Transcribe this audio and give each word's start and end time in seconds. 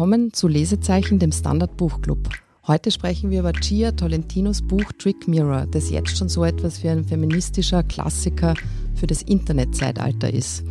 Willkommen 0.00 0.32
zu 0.32 0.48
Lesezeichen, 0.48 1.18
dem 1.18 1.30
Standard 1.30 1.76
Buchclub. 1.76 2.30
Heute 2.66 2.90
sprechen 2.90 3.30
wir 3.30 3.40
über 3.40 3.52
Gia 3.52 3.92
Tolentinos 3.92 4.62
Buch 4.62 4.90
Trick 4.96 5.28
Mirror, 5.28 5.66
das 5.66 5.90
jetzt 5.90 6.16
schon 6.16 6.30
so 6.30 6.42
etwas 6.42 6.82
wie 6.82 6.88
ein 6.88 7.04
feministischer 7.04 7.82
Klassiker 7.82 8.54
für 8.94 9.06
das 9.06 9.20
Internetzeitalter 9.20 10.32
ist. 10.32 10.64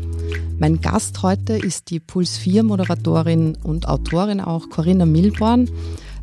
Mein 0.58 0.82
Gast 0.82 1.22
heute 1.22 1.54
ist 1.54 1.92
die 1.92 2.00
Puls 2.00 2.40
4 2.40 2.64
Moderatorin 2.64 3.56
und 3.62 3.88
Autorin 3.88 4.42
auch 4.42 4.68
Corinna 4.72 5.06
Milborn. 5.06 5.70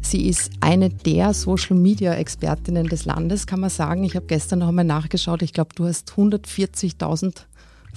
Sie 0.00 0.26
ist 0.26 0.50
eine 0.60 0.90
der 0.90 1.32
Social 1.32 1.76
Media 1.76 2.12
Expertinnen 2.12 2.88
des 2.88 3.04
Landes, 3.04 3.46
kann 3.46 3.60
man 3.60 3.70
sagen. 3.70 4.02
Ich 4.02 4.16
habe 4.16 4.26
gestern 4.26 4.58
noch 4.58 4.68
einmal 4.68 4.84
nachgeschaut. 4.84 5.42
Ich 5.42 5.52
glaube, 5.52 5.70
du 5.76 5.84
hast 5.84 6.10
140.000 6.10 7.44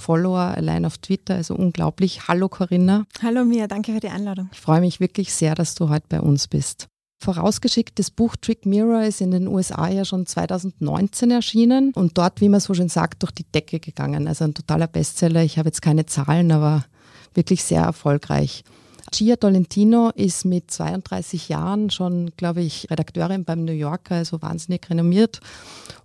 Follower 0.00 0.56
allein 0.56 0.84
auf 0.84 0.98
Twitter, 0.98 1.36
also 1.36 1.54
unglaublich. 1.54 2.26
Hallo 2.26 2.48
Corinna. 2.48 3.04
Hallo 3.22 3.44
Mia, 3.44 3.68
danke 3.68 3.92
für 3.92 4.00
die 4.00 4.08
Einladung. 4.08 4.48
Ich 4.52 4.60
freue 4.60 4.80
mich 4.80 4.98
wirklich 4.98 5.32
sehr, 5.32 5.54
dass 5.54 5.74
du 5.74 5.88
heute 5.88 6.06
bei 6.08 6.20
uns 6.20 6.48
bist. 6.48 6.88
Vorausgeschickt, 7.22 7.98
das 7.98 8.10
Buch 8.10 8.34
Trick 8.34 8.64
Mirror 8.64 9.02
ist 9.02 9.20
in 9.20 9.30
den 9.30 9.46
USA 9.46 9.88
ja 9.88 10.06
schon 10.06 10.24
2019 10.24 11.30
erschienen 11.30 11.92
und 11.94 12.16
dort, 12.16 12.40
wie 12.40 12.48
man 12.48 12.60
so 12.60 12.72
schön 12.72 12.88
sagt, 12.88 13.22
durch 13.22 13.32
die 13.32 13.44
Decke 13.44 13.78
gegangen. 13.78 14.26
Also 14.26 14.44
ein 14.44 14.54
totaler 14.54 14.86
Bestseller. 14.86 15.42
Ich 15.42 15.58
habe 15.58 15.68
jetzt 15.68 15.82
keine 15.82 16.06
Zahlen, 16.06 16.50
aber 16.50 16.86
wirklich 17.34 17.62
sehr 17.62 17.82
erfolgreich. 17.82 18.64
Gia 19.10 19.36
Tolentino 19.36 20.10
ist 20.14 20.44
mit 20.44 20.70
32 20.70 21.48
Jahren 21.48 21.90
schon, 21.90 22.30
glaube 22.36 22.62
ich, 22.62 22.90
Redakteurin 22.90 23.44
beim 23.44 23.64
New 23.64 23.72
Yorker, 23.72 24.16
also 24.16 24.40
wahnsinnig 24.42 24.88
renommiert. 24.88 25.40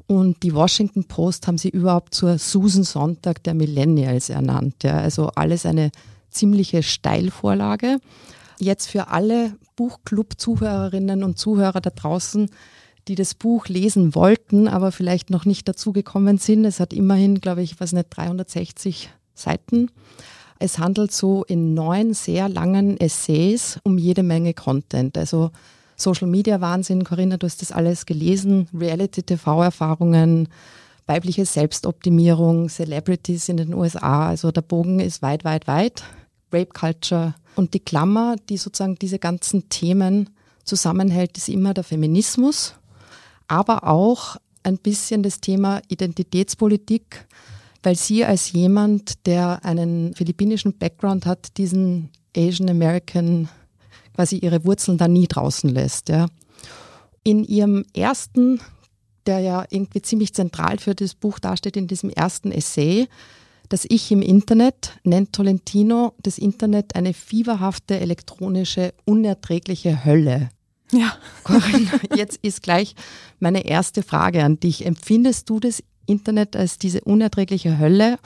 Und 0.07 0.43
die 0.43 0.53
Washington 0.53 1.05
Post 1.05 1.47
haben 1.47 1.57
sie 1.57 1.69
überhaupt 1.69 2.13
zur 2.13 2.37
Susan 2.37 2.83
Sonntag 2.83 3.43
der 3.43 3.53
Millennials 3.53 4.29
ernannt. 4.29 4.83
Ja. 4.83 4.97
Also 4.97 5.29
alles 5.35 5.65
eine 5.65 5.91
ziemliche 6.29 6.83
Steilvorlage. 6.83 7.99
Jetzt 8.59 8.87
für 8.87 9.07
alle 9.07 9.53
Buchclub-Zuhörerinnen 9.75 11.23
und 11.23 11.37
Zuhörer 11.37 11.81
da 11.81 11.89
draußen, 11.89 12.49
die 13.07 13.15
das 13.15 13.33
Buch 13.33 13.67
lesen 13.67 14.15
wollten, 14.15 14.67
aber 14.67 14.91
vielleicht 14.91 15.29
noch 15.29 15.45
nicht 15.45 15.67
dazugekommen 15.67 16.37
sind. 16.37 16.65
Es 16.65 16.79
hat 16.79 16.93
immerhin, 16.93 17.39
glaube 17.39 17.61
ich, 17.61 17.79
was 17.79 17.93
nicht, 17.93 18.07
360 18.09 19.09
Seiten. 19.33 19.89
Es 20.59 20.79
handelt 20.79 21.11
so 21.11 21.43
in 21.43 21.73
neun 21.73 22.13
sehr 22.13 22.47
langen 22.49 22.97
Essays 22.97 23.79
um 23.83 23.97
jede 23.97 24.23
Menge 24.23 24.53
Content. 24.53 25.17
Also 25.17 25.51
Social 25.95 26.27
Media 26.27 26.61
Wahnsinn, 26.61 27.03
Corinna, 27.03 27.37
du 27.37 27.45
hast 27.45 27.61
das 27.61 27.71
alles 27.71 28.05
gelesen, 28.05 28.67
Reality-TV-Erfahrungen, 28.73 30.49
weibliche 31.07 31.45
Selbstoptimierung, 31.45 32.69
Celebrities 32.69 33.49
in 33.49 33.57
den 33.57 33.73
USA. 33.73 34.27
Also 34.27 34.51
der 34.51 34.61
Bogen 34.61 34.99
ist 34.99 35.21
weit, 35.21 35.43
weit, 35.43 35.67
weit. 35.67 36.03
Rape 36.51 36.73
Culture. 36.73 37.35
Und 37.55 37.73
die 37.73 37.79
Klammer, 37.79 38.35
die 38.49 38.57
sozusagen 38.57 38.95
diese 38.95 39.19
ganzen 39.19 39.69
Themen 39.69 40.29
zusammenhält, 40.63 41.37
ist 41.37 41.49
immer 41.49 41.73
der 41.73 41.83
Feminismus, 41.83 42.75
aber 43.47 43.85
auch 43.85 44.37
ein 44.63 44.77
bisschen 44.77 45.21
das 45.21 45.39
Thema 45.39 45.81
Identitätspolitik, 45.87 47.25
weil 47.85 47.95
sie 47.95 48.25
als 48.25 48.51
jemand, 48.51 49.25
der 49.27 49.63
einen 49.63 50.15
philippinischen 50.15 50.77
Background 50.77 51.25
hat, 51.25 51.57
diesen 51.57 52.09
Asian 52.35 52.69
American 52.69 53.47
quasi 54.15 54.37
ihre 54.37 54.65
Wurzeln 54.65 54.97
da 54.97 55.07
nie 55.07 55.27
draußen 55.27 55.69
lässt. 55.69 56.09
Ja. 56.09 56.27
In 57.23 57.43
ihrem 57.43 57.85
ersten, 57.95 58.59
der 59.25 59.39
ja 59.39 59.65
irgendwie 59.69 60.01
ziemlich 60.01 60.33
zentral 60.33 60.79
für 60.79 60.95
das 60.95 61.13
Buch 61.13 61.39
dasteht, 61.39 61.77
in 61.77 61.87
diesem 61.87 62.09
ersten 62.09 62.51
Essay, 62.51 63.07
das 63.69 63.85
Ich 63.87 64.11
im 64.11 64.21
Internet, 64.21 64.99
nennt 65.03 65.33
Tolentino 65.33 66.13
das 66.21 66.37
Internet 66.37 66.95
eine 66.95 67.13
fieberhafte, 67.13 67.99
elektronische, 67.99 68.93
unerträgliche 69.05 70.05
Hölle. 70.05 70.49
Ja. 70.91 71.13
Corinna, 71.43 71.91
jetzt 72.15 72.39
ist 72.41 72.61
gleich 72.61 72.95
meine 73.39 73.65
erste 73.65 74.03
Frage 74.03 74.43
an 74.43 74.59
dich. 74.59 74.85
Empfindest 74.85 75.49
du 75.49 75.59
das 75.59 75.83
Internet 76.05 76.55
als 76.55 76.77
diese 76.77 77.01
unerträgliche 77.01 77.79
Hölle 77.79 78.17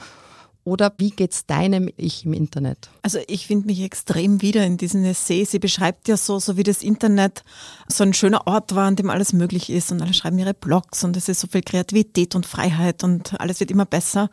oder 0.64 0.92
wie 0.98 1.10
geht's 1.10 1.46
deinem 1.46 1.88
Ich 1.96 2.26
im 2.26 2.34
Internet? 2.34 2.90
Also 3.02 3.18
ich 3.28 3.46
finde 3.46 3.66
mich 3.66 3.80
extrem 3.80 4.42
wieder 4.42 4.64
in 4.64 4.76
diesen 4.76 5.04
Essay. 5.04 5.44
Sie 5.44 5.58
beschreibt 5.58 6.06
ja 6.06 6.16
so, 6.16 6.38
so 6.38 6.56
wie 6.56 6.62
das 6.62 6.82
Internet 6.82 7.42
so 7.88 8.04
ein 8.04 8.12
schöner 8.12 8.46
Ort 8.46 8.74
war, 8.74 8.86
an 8.86 8.96
dem 8.96 9.08
alles 9.08 9.32
möglich 9.32 9.70
ist 9.70 9.90
und 9.90 10.02
alle 10.02 10.12
schreiben 10.12 10.38
ihre 10.38 10.52
Blogs 10.52 11.02
und 11.02 11.16
es 11.16 11.28
ist 11.28 11.40
so 11.40 11.46
viel 11.46 11.62
Kreativität 11.62 12.34
und 12.34 12.44
Freiheit 12.44 13.02
und 13.04 13.40
alles 13.40 13.60
wird 13.60 13.70
immer 13.70 13.86
besser. 13.86 14.28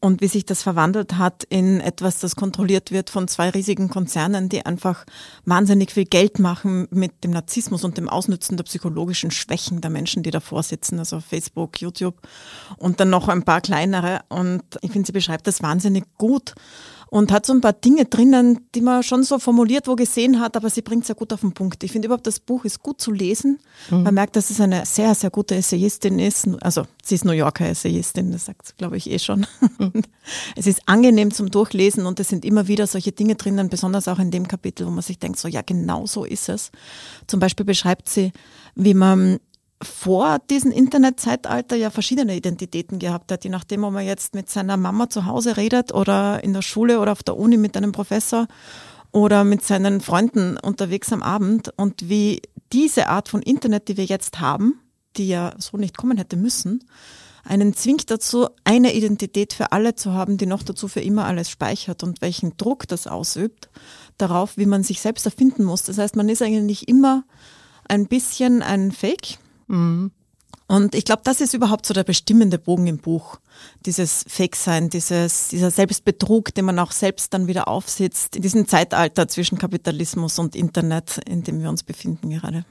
Und 0.00 0.20
wie 0.20 0.28
sich 0.28 0.44
das 0.44 0.62
verwandelt 0.62 1.16
hat 1.16 1.44
in 1.44 1.80
etwas, 1.80 2.18
das 2.18 2.36
kontrolliert 2.36 2.90
wird 2.92 3.10
von 3.10 3.26
zwei 3.26 3.48
riesigen 3.48 3.88
Konzernen, 3.88 4.50
die 4.50 4.64
einfach 4.64 5.06
wahnsinnig 5.46 5.90
viel 5.90 6.04
Geld 6.04 6.38
machen 6.38 6.86
mit 6.90 7.24
dem 7.24 7.30
Narzissmus 7.30 7.84
und 7.84 7.96
dem 7.96 8.08
Ausnützen 8.08 8.56
der 8.56 8.64
psychologischen 8.64 9.30
Schwächen 9.30 9.80
der 9.80 9.90
Menschen, 9.90 10.22
die 10.22 10.30
davor 10.30 10.62
sitzen, 10.62 10.98
also 10.98 11.20
Facebook, 11.20 11.80
YouTube 11.80 12.20
und 12.76 13.00
dann 13.00 13.10
noch 13.10 13.28
ein 13.28 13.44
paar 13.44 13.62
kleinere. 13.62 14.20
Und 14.28 14.62
ich 14.82 14.92
finde, 14.92 15.06
sie 15.06 15.12
beschreibt 15.12 15.46
das 15.46 15.62
wahnsinnig 15.64 16.04
gut 16.16 16.54
und 17.14 17.30
hat 17.30 17.46
so 17.46 17.52
ein 17.52 17.60
paar 17.60 17.72
Dinge 17.72 18.06
drinnen, 18.06 18.66
die 18.74 18.80
man 18.80 19.04
schon 19.04 19.22
so 19.22 19.38
formuliert, 19.38 19.86
wo 19.86 19.94
gesehen 19.94 20.40
hat, 20.40 20.56
aber 20.56 20.68
sie 20.68 20.82
bringt 20.82 21.02
es 21.02 21.08
ja 21.08 21.14
gut 21.14 21.32
auf 21.32 21.42
den 21.42 21.52
Punkt. 21.52 21.84
Ich 21.84 21.92
finde 21.92 22.06
überhaupt, 22.06 22.26
das 22.26 22.40
Buch 22.40 22.64
ist 22.64 22.82
gut 22.82 23.00
zu 23.00 23.12
lesen. 23.12 23.60
Mhm. 23.88 24.02
Man 24.02 24.14
merkt, 24.14 24.34
dass 24.34 24.50
es 24.50 24.60
eine 24.60 24.84
sehr, 24.84 25.14
sehr 25.14 25.30
gute 25.30 25.54
Essayistin 25.54 26.18
ist. 26.18 26.48
Also 26.60 26.82
sie 27.04 27.14
ist 27.14 27.24
New 27.24 27.30
Yorker 27.30 27.68
Essayistin, 27.68 28.32
das 28.32 28.46
sagt 28.46 28.76
glaube 28.78 28.96
ich 28.96 29.08
eh 29.08 29.20
schon. 29.20 29.46
es 30.56 30.66
ist 30.66 30.80
angenehm 30.86 31.30
zum 31.30 31.52
Durchlesen 31.52 32.04
und 32.04 32.18
es 32.18 32.28
sind 32.28 32.44
immer 32.44 32.66
wieder 32.66 32.88
solche 32.88 33.12
Dinge 33.12 33.36
drinnen, 33.36 33.68
besonders 33.68 34.08
auch 34.08 34.18
in 34.18 34.32
dem 34.32 34.48
Kapitel, 34.48 34.84
wo 34.84 34.90
man 34.90 35.02
sich 35.02 35.20
denkt, 35.20 35.38
so 35.38 35.46
ja, 35.46 35.62
genau 35.62 36.06
so 36.06 36.24
ist 36.24 36.48
es. 36.48 36.72
Zum 37.28 37.38
Beispiel 37.38 37.64
beschreibt 37.64 38.08
sie, 38.08 38.32
wie 38.74 38.94
man 38.94 39.38
vor 39.82 40.38
diesem 40.50 40.70
Internetzeitalter 40.70 41.76
ja 41.76 41.90
verschiedene 41.90 42.36
Identitäten 42.36 42.98
gehabt 42.98 43.30
hat, 43.32 43.44
je 43.44 43.50
nachdem, 43.50 43.84
ob 43.84 43.92
man 43.92 44.06
jetzt 44.06 44.34
mit 44.34 44.48
seiner 44.48 44.76
Mama 44.76 45.10
zu 45.10 45.26
Hause 45.26 45.56
redet 45.56 45.92
oder 45.92 46.42
in 46.42 46.52
der 46.52 46.62
Schule 46.62 47.00
oder 47.00 47.12
auf 47.12 47.22
der 47.22 47.36
Uni 47.36 47.56
mit 47.56 47.76
einem 47.76 47.92
Professor 47.92 48.46
oder 49.12 49.44
mit 49.44 49.62
seinen 49.62 50.00
Freunden 50.00 50.56
unterwegs 50.56 51.12
am 51.12 51.22
Abend 51.22 51.70
und 51.76 52.08
wie 52.08 52.42
diese 52.72 53.08
Art 53.08 53.28
von 53.28 53.42
Internet, 53.42 53.88
die 53.88 53.96
wir 53.96 54.04
jetzt 54.04 54.40
haben, 54.40 54.80
die 55.16 55.28
ja 55.28 55.54
so 55.58 55.76
nicht 55.76 55.96
kommen 55.96 56.18
hätte 56.18 56.36
müssen, 56.36 56.84
einen 57.44 57.74
zwingt 57.74 58.10
dazu, 58.10 58.48
eine 58.64 58.94
Identität 58.94 59.52
für 59.52 59.72
alle 59.72 59.94
zu 59.94 60.12
haben, 60.12 60.38
die 60.38 60.46
noch 60.46 60.62
dazu 60.62 60.88
für 60.88 61.00
immer 61.00 61.26
alles 61.26 61.50
speichert 61.50 62.02
und 62.02 62.22
welchen 62.22 62.56
Druck 62.56 62.88
das 62.88 63.06
ausübt 63.06 63.68
darauf, 64.16 64.56
wie 64.56 64.66
man 64.66 64.82
sich 64.82 65.00
selbst 65.00 65.26
erfinden 65.26 65.64
muss. 65.64 65.82
Das 65.82 65.98
heißt, 65.98 66.16
man 66.16 66.28
ist 66.28 66.42
eigentlich 66.42 66.88
immer 66.88 67.24
ein 67.86 68.06
bisschen 68.06 68.62
ein 68.62 68.92
Fake 68.92 69.38
Mhm. 69.66 70.10
Und 70.66 70.94
ich 70.94 71.04
glaube, 71.04 71.22
das 71.24 71.40
ist 71.40 71.52
überhaupt 71.52 71.84
so 71.84 71.92
der 71.92 72.04
bestimmende 72.04 72.58
Bogen 72.58 72.86
im 72.86 72.98
Buch. 72.98 73.38
Dieses 73.84 74.24
Fake-Sein, 74.26 74.88
dieses, 74.88 75.48
dieser 75.48 75.70
Selbstbetrug, 75.70 76.54
den 76.54 76.64
man 76.64 76.78
auch 76.78 76.92
selbst 76.92 77.34
dann 77.34 77.46
wieder 77.46 77.68
aufsitzt, 77.68 78.36
in 78.36 78.42
diesem 78.42 78.66
Zeitalter 78.66 79.28
zwischen 79.28 79.58
Kapitalismus 79.58 80.38
und 80.38 80.56
Internet, 80.56 81.20
in 81.28 81.42
dem 81.42 81.60
wir 81.60 81.68
uns 81.68 81.82
befinden 81.82 82.30
gerade. 82.30 82.64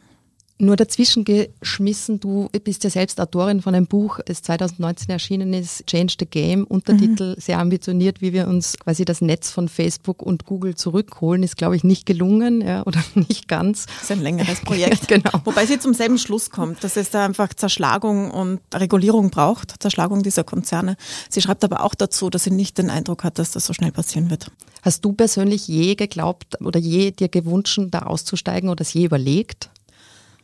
Nur 0.59 0.75
dazwischen 0.75 1.25
geschmissen, 1.25 2.19
du 2.19 2.47
bist 2.63 2.83
ja 2.83 2.91
selbst 2.91 3.19
Autorin 3.19 3.61
von 3.61 3.73
einem 3.73 3.87
Buch, 3.87 4.19
das 4.25 4.43
2019 4.43 5.09
erschienen 5.09 5.51
ist, 5.51 5.87
Change 5.87 6.15
the 6.19 6.25
Game, 6.27 6.63
Untertitel 6.65 7.31
mhm. 7.35 7.41
sehr 7.41 7.57
ambitioniert, 7.57 8.21
wie 8.21 8.33
wir 8.33 8.47
uns 8.47 8.77
quasi 8.77 9.03
das 9.03 9.21
Netz 9.21 9.49
von 9.49 9.67
Facebook 9.67 10.21
und 10.21 10.45
Google 10.45 10.75
zurückholen, 10.75 11.41
ist 11.41 11.57
glaube 11.57 11.75
ich 11.75 11.83
nicht 11.83 12.05
gelungen 12.05 12.61
ja, 12.61 12.85
oder 12.85 13.03
nicht 13.15 13.47
ganz. 13.47 13.87
Das 13.87 14.03
ist 14.03 14.11
ein 14.11 14.21
längeres 14.21 14.61
Projekt. 14.63 15.07
genau. 15.07 15.31
Wobei 15.43 15.65
sie 15.65 15.79
zum 15.79 15.95
selben 15.95 16.19
Schluss 16.19 16.51
kommt, 16.51 16.83
dass 16.83 16.97
es 16.97 17.09
da 17.09 17.25
einfach 17.25 17.51
Zerschlagung 17.55 18.29
und 18.29 18.59
Regulierung 18.75 19.31
braucht, 19.31 19.81
Zerschlagung 19.81 20.21
dieser 20.21 20.43
Konzerne. 20.43 20.97
Sie 21.29 21.41
schreibt 21.41 21.63
aber 21.63 21.83
auch 21.83 21.95
dazu, 21.95 22.29
dass 22.29 22.43
sie 22.43 22.51
nicht 22.51 22.77
den 22.77 22.91
Eindruck 22.91 23.23
hat, 23.23 23.39
dass 23.39 23.51
das 23.51 23.65
so 23.65 23.73
schnell 23.73 23.91
passieren 23.91 24.29
wird. 24.29 24.51
Hast 24.83 25.03
du 25.03 25.13
persönlich 25.13 25.67
je 25.67 25.95
geglaubt 25.95 26.61
oder 26.61 26.79
je 26.79 27.11
dir 27.11 27.29
gewünscht, 27.29 27.79
da 27.87 27.99
auszusteigen 28.03 28.69
oder 28.69 28.81
es 28.81 28.93
je 28.93 29.05
überlegt? 29.05 29.69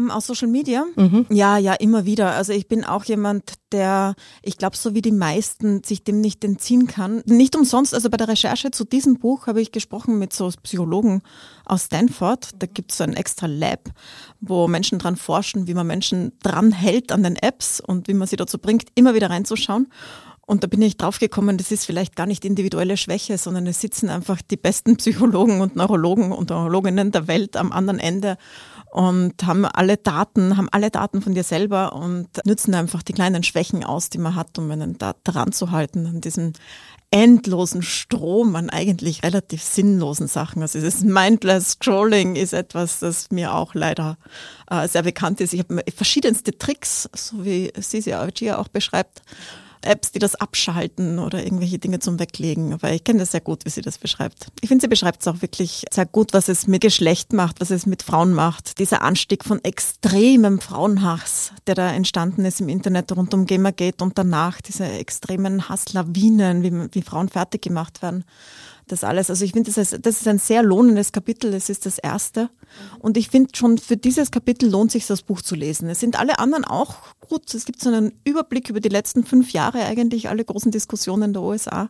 Aus 0.10 0.28
Social 0.28 0.48
Media? 0.48 0.86
Mhm. 0.96 1.26
Ja, 1.30 1.58
ja, 1.58 1.74
immer 1.74 2.06
wieder. 2.06 2.32
Also 2.32 2.54
ich 2.54 2.68
bin 2.70 2.86
auch 2.86 3.04
jemand, 3.04 3.56
der, 3.74 4.16
ich 4.42 4.58
glaube, 4.58 4.78
so 4.78 4.96
wie 4.96 5.02
die 5.02 5.12
meisten, 5.12 5.84
sich 5.84 6.06
dem 6.06 6.22
nicht 6.22 6.44
entziehen 6.46 6.88
kann. 6.88 7.22
Nicht 7.26 7.56
umsonst, 7.56 7.94
also 7.94 8.10
bei 8.10 8.18
der 8.18 8.30
Recherche 8.30 8.72
zu 8.72 8.86
diesem 8.86 9.20
Buch 9.20 9.48
habe 9.48 9.62
ich 9.62 9.74
gesprochen 9.74 10.18
mit 10.18 10.32
so 10.32 10.50
Psychologen 10.64 11.22
aus 11.66 11.86
Stanford. 11.86 12.52
Da 12.60 12.68
gibt 12.68 12.92
es 12.92 12.98
so 13.00 13.04
ein 13.04 13.14
extra 13.14 13.48
Lab, 13.48 13.90
wo 14.40 14.68
Menschen 14.70 15.00
dran 15.00 15.18
forschen, 15.18 15.68
wie 15.68 15.74
man 15.74 15.88
Menschen 15.88 16.32
dran 16.42 16.72
hält 16.72 17.12
an 17.12 17.24
den 17.24 17.36
Apps 17.36 17.82
und 17.82 18.08
wie 18.08 18.14
man 18.14 18.28
sie 18.28 18.38
dazu 18.38 18.58
bringt, 18.58 18.88
immer 18.96 19.14
wieder 19.14 19.30
reinzuschauen. 19.30 19.88
Und 20.50 20.64
da 20.64 20.68
bin 20.68 20.82
ich 20.82 20.98
draufgekommen, 20.98 21.60
das 21.60 21.72
ist 21.72 21.86
vielleicht 21.86 22.16
gar 22.16 22.26
nicht 22.26 22.44
individuelle 22.44 22.98
Schwäche, 22.98 23.38
sondern 23.38 23.68
es 23.68 23.82
sitzen 23.82 24.10
einfach 24.10 24.42
die 24.42 24.58
besten 24.58 24.98
Psychologen 24.98 25.62
und 25.62 25.76
Neurologen 25.76 26.32
und 26.32 26.50
Neurologinnen 26.50 27.12
der 27.12 27.28
Welt 27.28 27.56
am 27.56 27.72
anderen 27.72 28.00
Ende 28.00 28.36
und 28.92 29.46
haben 29.46 29.66
alle 29.66 29.98
Daten, 29.98 30.58
haben 30.58 30.70
alle 30.72 30.90
Daten 30.90 31.22
von 31.22 31.34
dir 31.34 31.44
selber 31.44 31.94
und 31.94 32.28
nützen 32.46 32.74
einfach 32.74 33.04
die 33.04 33.14
kleinen 33.14 33.44
Schwächen 33.44 33.84
aus, 33.84 34.10
die 34.10 34.18
man 34.18 34.36
hat, 34.36 34.58
um 34.58 34.70
einen 34.72 34.98
da 34.98 35.14
dran 35.24 35.52
zu 35.52 35.72
halten, 35.72 36.08
an 36.08 36.22
diesem 36.22 36.54
endlosen 37.12 37.82
Strom 37.82 38.56
an 38.56 38.70
eigentlich 38.70 39.24
relativ 39.24 39.64
sinnlosen 39.64 40.28
Sachen. 40.28 40.62
Also 40.62 40.80
dieses 40.80 41.02
Mindless 41.02 41.72
Scrolling 41.72 42.36
ist 42.36 42.54
etwas, 42.54 43.00
das 43.00 43.32
mir 43.32 43.56
auch 43.56 43.74
leider 43.74 44.18
äh, 44.70 44.88
sehr 44.88 45.04
bekannt 45.04 45.42
ist. 45.42 45.54
Ich 45.54 45.60
habe 45.62 45.84
verschiedenste 45.96 46.58
Tricks, 46.58 47.10
so 47.16 47.44
wie 47.44 47.72
Sisi 47.78 48.14
Gia 48.34 48.60
auch 48.60 48.68
beschreibt, 48.68 49.22
Apps, 49.82 50.12
die 50.12 50.20
das 50.20 50.36
abschalten 50.36 51.20
oder 51.20 51.44
irgendwelche 51.44 51.80
Dinge 51.80 52.00
zum 52.00 52.20
Weglegen. 52.20 52.74
Aber 52.74 52.92
ich 52.92 53.04
kenne 53.04 53.20
das 53.20 53.32
sehr 53.32 53.42
gut, 53.42 53.66
wie 53.66 53.70
sie 53.70 53.82
das 53.82 53.98
beschreibt. 53.98 54.48
Ich 54.62 54.68
finde, 54.68 54.82
sie 54.82 54.88
beschreibt 54.88 55.22
es 55.22 55.28
auch 55.28 55.42
wirklich 55.42 55.86
sehr 55.92 56.06
gut, 56.06 56.34
was 56.34 56.50
es 56.50 56.68
mit 56.68 56.82
Geschlecht 56.82 57.34
macht, 57.34 57.62
was 57.62 57.72
es 57.72 57.86
mit 57.86 58.04
Frauen 58.04 58.34
macht. 58.34 58.80
Dieser 58.80 59.02
Anstieg 59.02 59.46
von 59.46 59.64
extremem 59.64 60.60
Frauenhass, 60.60 61.52
der 61.68 61.76
da 61.76 61.92
entstanden 61.92 62.46
ist 62.46 62.62
im 62.62 62.70
Internet 62.70 63.16
rund 63.16 63.34
um 63.34 63.46
Gamergate 63.46 64.04
und 64.04 64.18
danach 64.18 64.62
diese 64.62 64.86
extremen 64.86 65.70
Hasslawinen, 65.70 66.64
wie, 66.64 66.96
wie 66.96 67.02
Frauen 67.02 67.30
fertig 67.30 67.62
gemacht 67.62 68.02
werden 68.02 68.26
das 68.92 69.04
alles. 69.04 69.30
Also 69.30 69.46
ich 69.46 69.54
finde, 69.54 69.72
das, 69.72 69.78
ist, 69.78 70.06
das 70.06 70.22
ist 70.22 70.28
ein 70.28 70.40
sehr 70.40 70.64
lohnendes 70.64 71.12
Kapitel. 71.12 71.54
Es 71.54 71.70
ist 71.70 71.86
das 71.86 71.98
erste. 71.98 72.50
Und 73.00 73.18
ich 73.18 73.30
finde 73.30 73.50
schon 73.56 73.78
für 73.78 73.98
dieses 73.98 74.32
Kapitel 74.32 74.70
lohnt 74.70 74.92
sich 74.92 75.08
das 75.08 75.22
Buch 75.22 75.42
zu 75.42 75.56
lesen. 75.56 75.90
Es 75.90 76.00
sind 76.00 76.20
alle 76.20 76.40
anderen 76.40 76.66
auch 76.66 76.96
gut. 77.20 77.54
Es 77.54 77.66
gibt 77.66 77.82
so 77.82 77.90
einen 77.90 78.14
Überblick 78.24 78.70
über 78.70 78.80
die 78.80 78.90
letzten 78.90 79.24
fünf 79.24 79.52
Jahre 79.52 79.86
eigentlich. 79.86 80.30
Alle 80.30 80.44
großen 80.44 80.72
Diskussionen 80.72 81.34
der 81.34 81.42
USA 81.42 81.90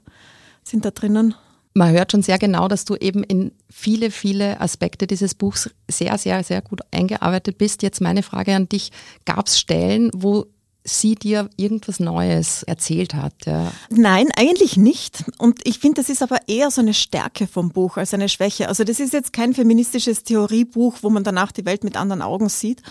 sind 0.63 0.85
da 0.85 0.91
drinnen. 0.91 1.35
Man 1.73 1.91
hört 1.91 2.11
schon 2.11 2.23
sehr 2.23 2.39
genau, 2.39 2.67
dass 2.67 2.85
du 2.85 2.95
eben 2.95 3.23
in 3.23 3.51
viele, 3.69 4.11
viele 4.11 4.59
Aspekte 4.59 5.07
dieses 5.07 5.35
Buchs 5.35 5.69
sehr, 5.89 6.17
sehr, 6.17 6.43
sehr 6.43 6.61
gut 6.61 6.81
eingearbeitet 6.91 7.57
bist. 7.57 7.83
Jetzt 7.83 8.01
meine 8.01 8.23
Frage 8.23 8.55
an 8.55 8.67
dich. 8.67 8.91
Gab 9.25 9.47
es 9.47 9.59
Stellen, 9.59 10.09
wo 10.13 10.47
sie 10.89 11.15
dir 11.15 11.50
irgendwas 11.57 12.00
Neues 12.00 12.63
erzählt 12.63 13.13
hat. 13.13 13.33
Ja. 13.45 13.71
Nein, 13.89 14.30
eigentlich 14.36 14.77
nicht. 14.77 15.24
Und 15.38 15.65
ich 15.65 15.80
finde, 15.80 16.01
das 16.01 16.09
ist 16.09 16.21
aber 16.21 16.39
eher 16.47 16.71
so 16.71 16.81
eine 16.81 16.94
Stärke 16.94 17.47
vom 17.47 17.69
Buch 17.69 17.97
als 17.97 18.13
eine 18.13 18.30
Schwäche. 18.30 18.68
Also 18.68 18.83
das 18.83 19.00
ist 19.00 19.13
jetzt 19.13 19.33
kein 19.33 19.53
feministisches 19.53 20.24
Theoriebuch, 20.24 20.97
wo 21.01 21.09
man 21.09 21.24
danach 21.24 21.51
die 21.51 21.65
Welt 21.65 21.83
mit 21.83 21.97
anderen 21.97 22.21
Augen 22.21 22.50
sieht. 22.50 22.81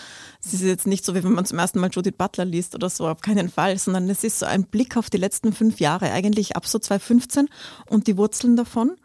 Es 0.44 0.54
ist 0.54 0.62
jetzt 0.62 0.86
nicht 0.86 1.04
so, 1.04 1.14
wie 1.14 1.24
wenn 1.24 1.32
man 1.32 1.44
zum 1.44 1.58
ersten 1.58 1.80
Mal 1.80 1.90
Judith 1.92 2.14
Butler 2.16 2.44
liest 2.44 2.74
oder 2.74 2.88
so, 2.88 3.08
auf 3.08 3.20
keinen 3.20 3.48
Fall, 3.48 3.76
sondern 3.78 4.08
es 4.08 4.22
ist 4.22 4.38
so 4.38 4.46
ein 4.46 4.64
Blick 4.64 4.96
auf 4.96 5.10
die 5.10 5.16
letzten 5.16 5.52
fünf 5.52 5.80
Jahre, 5.80 6.12
eigentlich 6.12 6.56
ab 6.56 6.66
so 6.66 6.78
2015 6.78 7.48
und 7.88 8.06
die 8.06 8.16
Wurzeln 8.16 8.56
davon. 8.56 8.96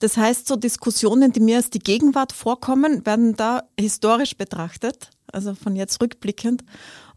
Das 0.00 0.16
heißt, 0.16 0.46
so 0.46 0.56
Diskussionen, 0.56 1.32
die 1.32 1.40
mir 1.40 1.56
als 1.56 1.70
die 1.70 1.78
Gegenwart 1.78 2.32
vorkommen, 2.32 3.06
werden 3.06 3.34
da 3.36 3.62
historisch 3.78 4.36
betrachtet, 4.36 5.10
also 5.32 5.54
von 5.54 5.76
jetzt 5.76 6.00
rückblickend. 6.02 6.62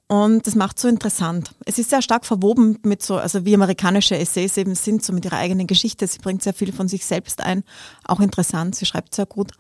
Und 0.07 0.45
das 0.45 0.53
macht 0.53 0.77
so 0.77 0.87
interessant. 0.87 1.55
Es 1.65 1.79
ist 1.79 1.89
sehr 1.89 2.03
stark 2.03 2.27
verwoben 2.27 2.77
mit 2.83 3.01
so, 3.01 3.17
also 3.17 3.43
wie 3.43 3.55
amerikanische 3.55 4.15
Essays 4.15 4.55
eben 4.55 4.75
sind, 4.75 5.03
so 5.03 5.11
mit 5.13 5.25
ihrer 5.25 5.37
eigenen 5.37 5.65
Geschichte. 5.65 6.05
Sie 6.05 6.19
bringt 6.19 6.43
sehr 6.43 6.53
viel 6.53 6.71
von 6.71 6.87
sich 6.87 7.07
selbst 7.07 7.41
ein. 7.41 7.63
Auch 8.03 8.19
interessant. 8.19 8.75
Sie 8.75 8.85
schreibt 8.85 9.15
sehr 9.15 9.25
gut. 9.25 9.53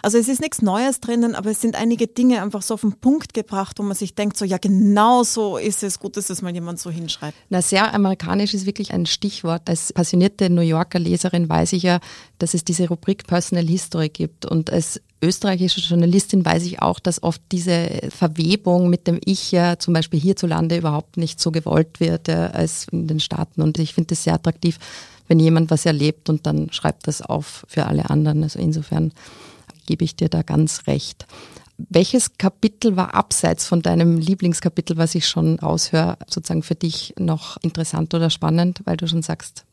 Also 0.00 0.16
es 0.16 0.28
ist 0.28 0.40
nichts 0.40 0.62
Neues 0.62 1.00
drinnen, 1.00 1.34
aber 1.34 1.50
es 1.50 1.60
sind 1.60 1.76
einige 1.76 2.06
Dinge 2.06 2.40
einfach 2.40 2.62
so 2.62 2.74
auf 2.74 2.80
den 2.80 2.94
Punkt 2.94 3.34
gebracht, 3.34 3.78
wo 3.78 3.82
man 3.82 3.94
sich 3.94 4.14
denkt, 4.14 4.38
so, 4.38 4.46
ja, 4.46 4.56
genau 4.56 5.22
so 5.22 5.58
ist 5.58 5.82
es. 5.82 5.98
Gut, 5.98 6.16
dass 6.16 6.30
es 6.30 6.40
mal 6.40 6.54
jemand 6.54 6.78
so 6.78 6.90
hinschreibt. 6.90 7.36
Na, 7.50 7.60
sehr 7.60 7.92
amerikanisch 7.92 8.54
ist 8.54 8.64
wirklich 8.64 8.94
ein 8.94 9.04
Stichwort. 9.04 9.68
Als 9.68 9.92
passionierte 9.92 10.48
New 10.48 10.62
Yorker 10.62 10.98
Leserin 10.98 11.46
weiß 11.46 11.74
ich 11.74 11.82
ja, 11.82 12.00
dass 12.38 12.54
es 12.54 12.64
diese 12.64 12.88
Rubrik 12.88 13.26
Personal 13.26 13.66
History 13.66 14.08
gibt. 14.08 14.46
Und 14.46 14.70
als 14.70 14.98
österreichische 15.22 15.80
Journalistin 15.80 16.44
weiß 16.44 16.64
ich 16.64 16.80
auch, 16.80 16.98
dass 16.98 17.22
oft 17.22 17.42
diese 17.52 18.08
Verwebung 18.10 18.88
mit 18.88 19.06
dem 19.06 19.20
Ich 19.24 19.52
ja 19.52 19.78
zum 19.78 19.94
Beispiel 19.94 20.20
hierzulande 20.20 20.76
überhaupt 20.76 21.16
nicht 21.16 21.40
so 21.40 21.50
gewollt 21.50 22.00
wird 22.00 22.28
ja, 22.28 22.48
als 22.48 22.86
in 22.90 23.06
den 23.06 23.20
Staaten. 23.20 23.62
Und 23.62 23.78
ich 23.78 23.94
finde 23.94 24.14
es 24.14 24.24
sehr 24.24 24.34
attraktiv, 24.34 24.78
wenn 25.28 25.38
jemand 25.38 25.70
was 25.70 25.86
erlebt 25.86 26.28
und 26.28 26.46
dann 26.46 26.72
schreibt 26.72 27.06
das 27.06 27.22
auf 27.22 27.64
für 27.68 27.86
alle 27.86 28.08
anderen. 28.10 28.42
Also 28.42 28.58
insofern 28.58 29.12
gebe 29.86 30.04
ich 30.04 30.16
dir 30.16 30.28
da 30.28 30.42
ganz 30.42 30.86
recht. 30.86 31.26
Welches 31.88 32.36
Kapitel 32.36 32.96
war 32.96 33.14
abseits 33.14 33.66
von 33.66 33.82
deinem 33.82 34.18
Lieblingskapitel, 34.18 34.96
was 34.96 35.14
ich 35.14 35.26
schon 35.26 35.60
aushöre, 35.60 36.18
sozusagen 36.28 36.62
für 36.62 36.74
dich 36.74 37.14
noch 37.18 37.56
interessant 37.62 38.12
oder 38.14 38.30
spannend, 38.30 38.80
weil 38.84 38.96
du 38.96 39.06
schon 39.06 39.22
sagst, 39.22 39.64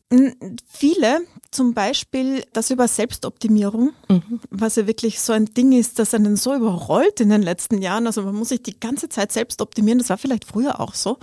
Viele, 0.66 1.20
zum 1.50 1.74
Beispiel 1.74 2.42
das 2.54 2.70
über 2.70 2.88
Selbstoptimierung, 2.88 3.90
mhm. 4.08 4.40
was 4.48 4.76
ja 4.76 4.86
wirklich 4.86 5.20
so 5.20 5.34
ein 5.34 5.44
Ding 5.44 5.72
ist, 5.72 5.98
das 5.98 6.14
einen 6.14 6.36
so 6.36 6.54
überrollt 6.54 7.20
in 7.20 7.28
den 7.28 7.42
letzten 7.42 7.82
Jahren. 7.82 8.06
Also 8.06 8.22
man 8.22 8.34
muss 8.34 8.48
sich 8.48 8.62
die 8.62 8.80
ganze 8.80 9.10
Zeit 9.10 9.32
selbst 9.32 9.60
optimieren. 9.60 9.98
Das 9.98 10.08
war 10.08 10.16
vielleicht 10.16 10.46
früher 10.46 10.80
auch 10.80 10.94
so. 10.94 11.18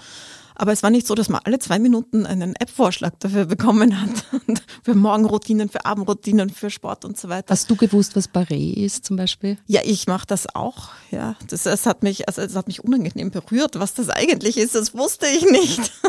Aber 0.55 0.71
es 0.71 0.83
war 0.83 0.89
nicht 0.89 1.05
so, 1.05 1.15
dass 1.15 1.29
man 1.29 1.41
alle 1.43 1.59
zwei 1.59 1.79
Minuten 1.79 2.25
einen 2.25 2.55
App-Vorschlag 2.55 3.11
dafür 3.19 3.45
bekommen 3.45 4.01
hat. 4.01 4.09
für 4.83 4.95
Morgenroutinen, 4.95 5.69
für 5.69 5.85
Abendroutinen, 5.85 6.49
für 6.49 6.69
Sport 6.69 7.05
und 7.05 7.17
so 7.17 7.29
weiter. 7.29 7.47
Hast 7.49 7.69
du 7.69 7.75
gewusst, 7.75 8.15
was 8.15 8.29
Barré 8.29 8.73
ist 8.73 9.05
zum 9.05 9.17
Beispiel? 9.17 9.57
Ja, 9.67 9.81
ich 9.83 10.07
mache 10.07 10.25
das 10.27 10.53
auch. 10.55 10.89
Ja, 11.11 11.35
das, 11.49 11.63
das 11.63 11.85
hat 11.85 12.03
mich, 12.03 12.27
also 12.27 12.41
es 12.41 12.55
hat 12.55 12.67
mich 12.67 12.83
unangenehm 12.83 13.31
berührt, 13.31 13.79
was 13.79 13.93
das 13.93 14.09
eigentlich 14.09 14.57
ist. 14.57 14.75
Das 14.75 14.93
wusste 14.93 15.27
ich 15.27 15.49
nicht. 15.49 15.91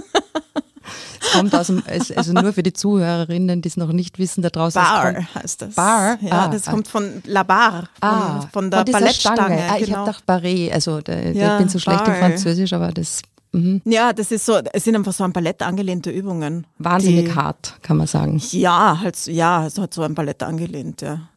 Es 1.20 1.32
kommt 1.32 1.54
aus 1.54 1.66
dem, 1.66 1.82
also 2.14 2.32
nur 2.32 2.52
für 2.52 2.62
die 2.62 2.72
Zuhörerinnen, 2.72 3.62
die 3.62 3.69
es 3.69 3.76
noch 3.76 3.93
nicht 3.93 4.19
wissen, 4.19 4.43
da 4.43 4.50
draußen. 4.50 4.81
Bar 4.81 5.14
kommt, 5.14 5.34
heißt 5.34 5.62
das. 5.62 5.75
Bar? 5.75 6.19
Ja, 6.20 6.44
ah, 6.44 6.48
das 6.48 6.69
ah. 6.69 6.70
kommt 6.70 6.88
von 6.88 7.22
La 7.25 7.43
Bar, 7.43 7.88
von, 8.00 8.08
ah, 8.08 8.48
von 8.52 8.70
der 8.70 8.84
von 8.84 8.93
Ballettstange. 8.93 9.62
Ah, 9.69 9.76
ich 9.78 9.87
genau. 9.87 9.98
habe 9.98 10.12
gedacht 10.12 10.25
Barré, 10.28 10.72
also 10.72 11.00
da, 11.00 11.19
ja, 11.19 11.54
ich 11.54 11.58
bin 11.58 11.69
so 11.69 11.78
schlecht 11.78 12.04
Bar. 12.04 12.14
im 12.14 12.20
Französisch, 12.20 12.72
aber 12.72 12.93
das 12.93 13.22
Mhm. 13.56 13.82
Ja, 13.85 14.12
das 14.12 14.31
ist 14.32 14.44
so, 14.44 14.58
es 14.73 14.85
sind 14.85 14.97
einfach 14.97 15.12
so 15.12 15.25
an 15.25 15.32
Ballett 15.32 15.62
angelehnte 15.62 16.11
Übungen. 16.11 16.67
Wahnsinnig 16.79 17.26
die, 17.26 17.35
hart, 17.35 17.79
kann 17.82 17.97
man 17.97 18.06
sagen. 18.06 18.41
Ja, 18.50 19.00
halt, 19.00 19.26
ja, 19.26 19.67
es 19.67 19.79
hat 19.79 19.94
so 19.94 20.03
ein 20.03 20.14
Ballett 20.14 20.43
angelehnt, 20.43 21.00
ja 21.03 21.29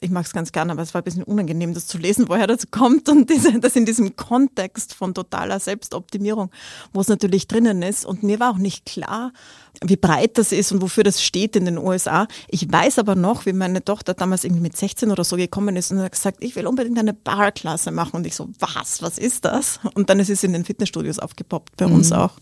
ich 0.00 0.10
mag 0.10 0.26
es 0.26 0.32
ganz 0.32 0.52
gerne, 0.52 0.72
aber 0.72 0.82
es 0.82 0.94
war 0.94 1.00
ein 1.00 1.04
bisschen 1.04 1.22
unangenehm, 1.22 1.74
das 1.74 1.86
zu 1.86 1.98
lesen, 1.98 2.28
woher 2.28 2.46
das 2.46 2.70
kommt 2.70 3.08
und 3.08 3.28
diese, 3.30 3.58
das 3.60 3.76
in 3.76 3.84
diesem 3.84 4.16
Kontext 4.16 4.94
von 4.94 5.14
totaler 5.14 5.60
Selbstoptimierung, 5.60 6.50
wo 6.92 7.00
es 7.00 7.08
natürlich 7.08 7.48
drinnen 7.48 7.82
ist. 7.82 8.04
Und 8.04 8.22
mir 8.22 8.40
war 8.40 8.52
auch 8.52 8.58
nicht 8.58 8.86
klar, 8.86 9.32
wie 9.82 9.96
breit 9.96 10.38
das 10.38 10.52
ist 10.52 10.72
und 10.72 10.82
wofür 10.82 11.04
das 11.04 11.22
steht 11.22 11.56
in 11.56 11.64
den 11.64 11.78
USA. 11.78 12.26
Ich 12.48 12.70
weiß 12.70 12.98
aber 12.98 13.14
noch, 13.14 13.46
wie 13.46 13.52
meine 13.52 13.84
Tochter 13.84 14.14
damals 14.14 14.44
irgendwie 14.44 14.62
mit 14.62 14.76
16 14.76 15.10
oder 15.10 15.24
so 15.24 15.36
gekommen 15.36 15.76
ist 15.76 15.90
und 15.90 16.00
hat 16.00 16.12
gesagt, 16.12 16.38
ich 16.40 16.56
will 16.56 16.66
unbedingt 16.66 16.98
eine 16.98 17.14
Barklasse 17.14 17.90
machen. 17.90 18.16
Und 18.16 18.26
ich 18.26 18.34
so, 18.34 18.48
was, 18.58 19.02
was 19.02 19.18
ist 19.18 19.44
das? 19.44 19.80
Und 19.94 20.10
dann 20.10 20.20
ist 20.20 20.30
es 20.30 20.42
in 20.42 20.52
den 20.52 20.64
Fitnessstudios 20.64 21.18
aufgepoppt, 21.18 21.76
bei 21.76 21.86
uns 21.86 22.10
mhm. 22.10 22.16
auch. 22.16 22.32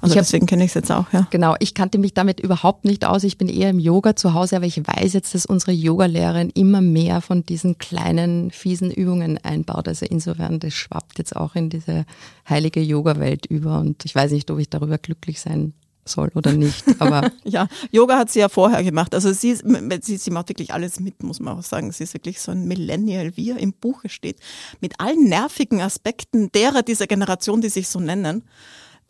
Also 0.00 0.14
hab, 0.14 0.22
deswegen 0.22 0.46
kenne 0.46 0.64
ich 0.64 0.70
es 0.70 0.74
jetzt 0.74 0.90
auch, 0.90 1.12
ja. 1.12 1.26
Genau, 1.30 1.56
ich 1.58 1.74
kannte 1.74 1.98
mich 1.98 2.14
damit 2.14 2.40
überhaupt 2.40 2.84
nicht 2.84 3.04
aus. 3.04 3.22
Ich 3.22 3.36
bin 3.36 3.48
eher 3.48 3.70
im 3.70 3.78
Yoga 3.78 4.16
zu 4.16 4.32
Hause, 4.32 4.56
aber 4.56 4.64
ich 4.64 4.78
weiß 4.78 5.12
jetzt, 5.12 5.34
dass 5.34 5.46
unsere 5.46 5.72
Yogalehrerin 5.72 6.50
immer 6.50 6.80
mehr 6.80 7.20
von 7.20 7.44
diesen 7.44 7.76
kleinen, 7.78 8.50
fiesen 8.50 8.90
Übungen 8.90 9.38
einbaut. 9.38 9.88
Also 9.88 10.06
insofern, 10.06 10.58
das 10.58 10.72
schwappt 10.72 11.18
jetzt 11.18 11.36
auch 11.36 11.54
in 11.54 11.68
diese 11.68 12.06
heilige 12.48 12.80
Yoga-Welt 12.80 13.46
über. 13.46 13.78
Und 13.78 14.04
ich 14.04 14.14
weiß 14.14 14.32
nicht, 14.32 14.50
ob 14.50 14.58
ich 14.58 14.70
darüber 14.70 14.96
glücklich 14.96 15.40
sein 15.40 15.74
soll 16.04 16.30
oder 16.34 16.52
nicht. 16.52 16.84
Aber 16.98 17.30
ja, 17.44 17.68
Yoga 17.90 18.18
hat 18.18 18.30
sie 18.30 18.40
ja 18.40 18.48
vorher 18.48 18.82
gemacht. 18.82 19.14
Also 19.14 19.32
sie, 19.32 19.54
sie, 19.54 20.16
sie 20.16 20.30
macht 20.30 20.48
wirklich 20.48 20.72
alles 20.72 21.00
mit, 21.00 21.22
muss 21.22 21.40
man 21.40 21.58
auch 21.58 21.62
sagen. 21.62 21.92
Sie 21.92 22.04
ist 22.04 22.14
wirklich 22.14 22.40
so 22.40 22.52
ein 22.52 22.66
Millennial, 22.66 23.36
wie 23.36 23.50
er 23.50 23.58
im 23.58 23.72
Buche 23.72 24.08
steht. 24.08 24.38
Mit 24.80 24.98
allen 24.98 25.28
nervigen 25.28 25.80
Aspekten 25.80 26.50
derer 26.52 26.82
dieser 26.82 27.06
Generation, 27.06 27.60
die 27.60 27.68
sich 27.68 27.88
so 27.88 28.00
nennen. 28.00 28.42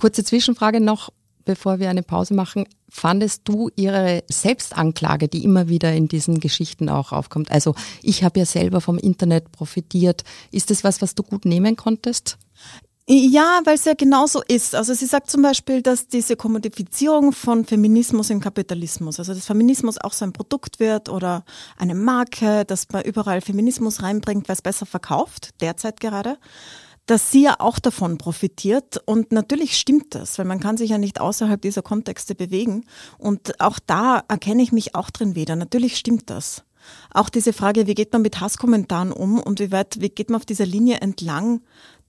Kurze 0.01 0.25
Zwischenfrage 0.25 0.81
noch, 0.81 1.11
bevor 1.45 1.79
wir 1.79 1.91
eine 1.91 2.03
Pause 2.03 2.33
machen. 2.33 2.65
Fandest 2.89 3.43
du 3.45 3.69
ihre 3.77 4.25
Selbstanklage, 4.31 5.29
die 5.29 5.45
immer 5.45 5.69
wieder 5.69 5.93
in 5.93 6.09
diesen 6.09 6.41
Geschichten 6.41 6.89
auch 6.89 7.13
aufkommt? 7.13 7.51
Also 7.51 7.75
ich 8.03 8.25
habe 8.25 8.39
ja 8.39 8.47
selber 8.47 8.81
vom 8.81 8.97
Internet 8.97 9.53
profitiert. 9.53 10.25
Ist 10.53 10.71
das 10.71 10.85
was, 10.85 11.03
was 11.03 11.15
du 11.15 11.23
gut 11.23 11.45
nehmen 11.45 11.77
konntest? 11.77 12.39
Ja, 13.07 13.61
weil 13.65 13.75
es 13.75 13.85
ja 13.85 13.93
genauso 13.93 14.41
ist. 14.49 14.75
Also 14.75 14.95
sie 14.95 15.05
sagt 15.05 15.31
zum 15.31 15.43
Beispiel, 15.43 15.83
dass 15.83 16.09
diese 16.09 16.35
Kommodifizierung 16.35 17.33
von 17.33 17.67
Feminismus 17.67 18.31
im 18.31 18.41
Kapitalismus, 18.41 19.19
also 19.19 19.35
dass 19.35 19.45
Feminismus 19.45 19.99
auch 19.99 20.15
so 20.15 20.25
ein 20.25 20.33
Produkt 20.33 20.81
wird 20.81 21.11
oder 21.11 21.45
eine 21.77 21.95
Marke, 21.95 22.65
dass 22.65 22.89
man 22.91 23.03
überall 23.03 23.43
Feminismus 23.43 24.03
reinbringt, 24.03 24.49
weil 24.49 24.55
es 24.55 24.63
besser 24.63 24.87
verkauft, 24.87 25.51
derzeit 25.61 26.01
gerade 26.01 26.39
dass 27.07 27.31
sie 27.31 27.43
ja 27.43 27.57
auch 27.59 27.79
davon 27.79 28.19
profitiert. 28.19 29.01
Und 29.05 29.33
natürlich 29.33 29.77
stimmt 29.77 30.15
das, 30.15 30.39
weil 30.39 30.47
man 30.47 30.61
kann 30.61 30.77
sich 30.77 30.91
ja 30.91 30.99
nicht 30.99 31.21
außerhalb 31.21 31.61
dieser 31.61 31.83
Kontexte 31.83 32.35
bewegen. 32.35 32.85
Und 33.19 33.61
auch 33.61 33.79
da 33.85 34.23
erkenne 34.29 34.63
ich 34.63 34.73
mich 34.73 34.95
auch 34.95 35.11
drin 35.11 35.35
wieder. 35.35 35.57
Natürlich 35.57 35.97
stimmt 35.97 36.31
das. 36.31 36.65
Auch 37.13 37.29
diese 37.29 37.53
Frage, 37.53 37.87
wie 37.87 37.95
geht 37.95 38.13
man 38.13 38.23
mit 38.23 38.41
Hasskommentaren 38.41 39.13
um 39.13 39.39
und 39.41 39.61
wie 39.61 39.73
weit, 39.73 40.01
wie 40.01 40.09
geht 40.09 40.31
man 40.31 40.41
auf 40.41 40.47
dieser 40.47 40.67
Linie 40.67 41.01
entlang, 41.01 41.61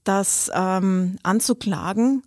das 0.04 0.50
ähm, 0.54 1.16
anzuklagen, 1.22 2.22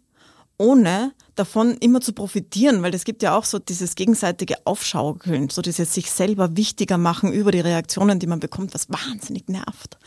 ohne 0.57 1.13
davon 1.36 1.75
immer 1.77 2.00
zu 2.00 2.13
profitieren, 2.13 2.81
weil 2.81 2.93
es 2.93 3.03
gibt 3.03 3.22
ja 3.22 3.38
auch 3.38 3.43
so 3.43 3.60
dieses 3.60 3.95
gegenseitige 3.95 4.55
Aufschaukeln, 4.65 5.50
so 5.50 5.62
dieses 5.62 5.93
sich 5.93 6.12
selber 6.12 6.55
wichtiger 6.55 6.98
machen 6.98 7.34
über 7.34 7.51
die 7.51 7.60
Reaktionen, 7.60 8.19
die 8.19 8.27
man 8.27 8.39
bekommt, 8.39 8.74
was 8.74 8.89
wahnsinnig 8.89 9.50
nervt. 9.50 9.98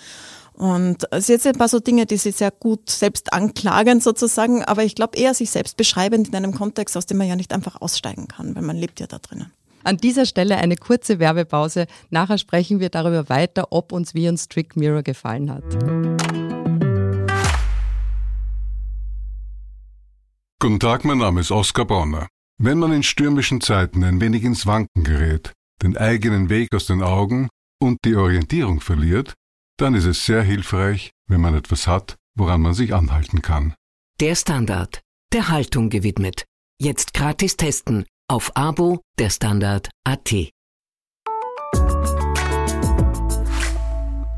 Und 0.59 1.05
es 1.12 1.27
sind 1.27 1.35
jetzt 1.35 1.47
ein 1.47 1.53
paar 1.53 1.69
so 1.69 1.79
Dinge, 1.79 2.05
die 2.05 2.17
sie 2.17 2.33
sehr 2.33 2.50
gut 2.50 2.91
selbst 2.91 3.33
anklagen 3.33 4.00
sozusagen, 4.00 4.65
aber 4.65 4.83
ich 4.83 4.97
glaube 4.97 5.17
eher 5.17 5.33
sich 5.33 5.50
selbst 5.50 5.77
beschreibend 5.77 6.27
in 6.27 6.35
einem 6.35 6.53
Kontext, 6.53 6.97
aus 6.97 7.07
dem 7.07 7.19
man 7.19 7.29
ja 7.29 7.37
nicht 7.37 7.53
einfach 7.53 7.81
aussteigen 7.81 8.27
kann, 8.27 8.57
weil 8.57 8.65
man 8.65 8.77
lebt 8.77 8.99
ja 8.99 9.07
da 9.07 9.19
drinnen. 9.21 9.53
An 9.85 9.99
dieser 9.99 10.27
Stelle 10.27 10.57
eine 10.57 10.75
kurze 10.75 11.21
Werbepause. 11.21 11.87
Nachher 12.11 12.38
sprechen 12.38 12.81
wir 12.81 12.88
darüber 12.88 13.29
weiter, 13.29 13.69
ob 13.71 13.93
uns 13.93 14.15
wie 14.15 14.29
uns 14.29 14.49
Trick 14.49 14.75
Mirror 14.75 15.05
gefallen 15.05 15.49
hat. 15.49 15.62
Guten 20.61 20.81
Tag, 20.81 21.05
mein 21.05 21.19
Name 21.19 21.41
ist 21.41 21.53
Oskar 21.53 21.85
Bonner. 21.85 22.27
Wenn 22.61 22.79
man 22.81 22.93
in 22.93 23.05
stürmischen 23.05 23.61
Zeiten 23.61 24.03
ein 24.03 24.21
wenig 24.21 24.43
ins 24.43 24.67
Wanken 24.67 25.05
gerät, 25.05 25.53
den 25.83 25.97
eigenen 25.97 26.50
Weg 26.50 26.75
aus 26.75 26.87
den 26.87 27.05
Augen 27.05 27.49
und 27.81 27.99
die 28.05 28.17
Orientierung 28.17 28.81
verliert, 28.81 29.35
dann 29.79 29.95
ist 29.95 30.05
es 30.05 30.27
sehr 30.27 30.43
hilfreich, 30.43 31.13
wenn 31.29 31.41
man 31.41 31.55
etwas 31.55 31.87
hat, 31.87 32.17
woran 32.35 32.61
man 32.61 32.75
sich 32.75 32.95
anhalten 32.95 33.43
kann. 33.43 33.75
Der 34.21 34.35
Standard, 34.35 35.01
der 35.33 35.49
Haltung 35.49 35.89
gewidmet. 35.89 36.45
Jetzt 36.81 37.15
gratis 37.15 37.57
testen 37.57 38.05
auf 38.29 38.57
Abo 38.57 39.01
der 39.19 39.31
Standard 39.31 39.89
AT. 40.05 40.51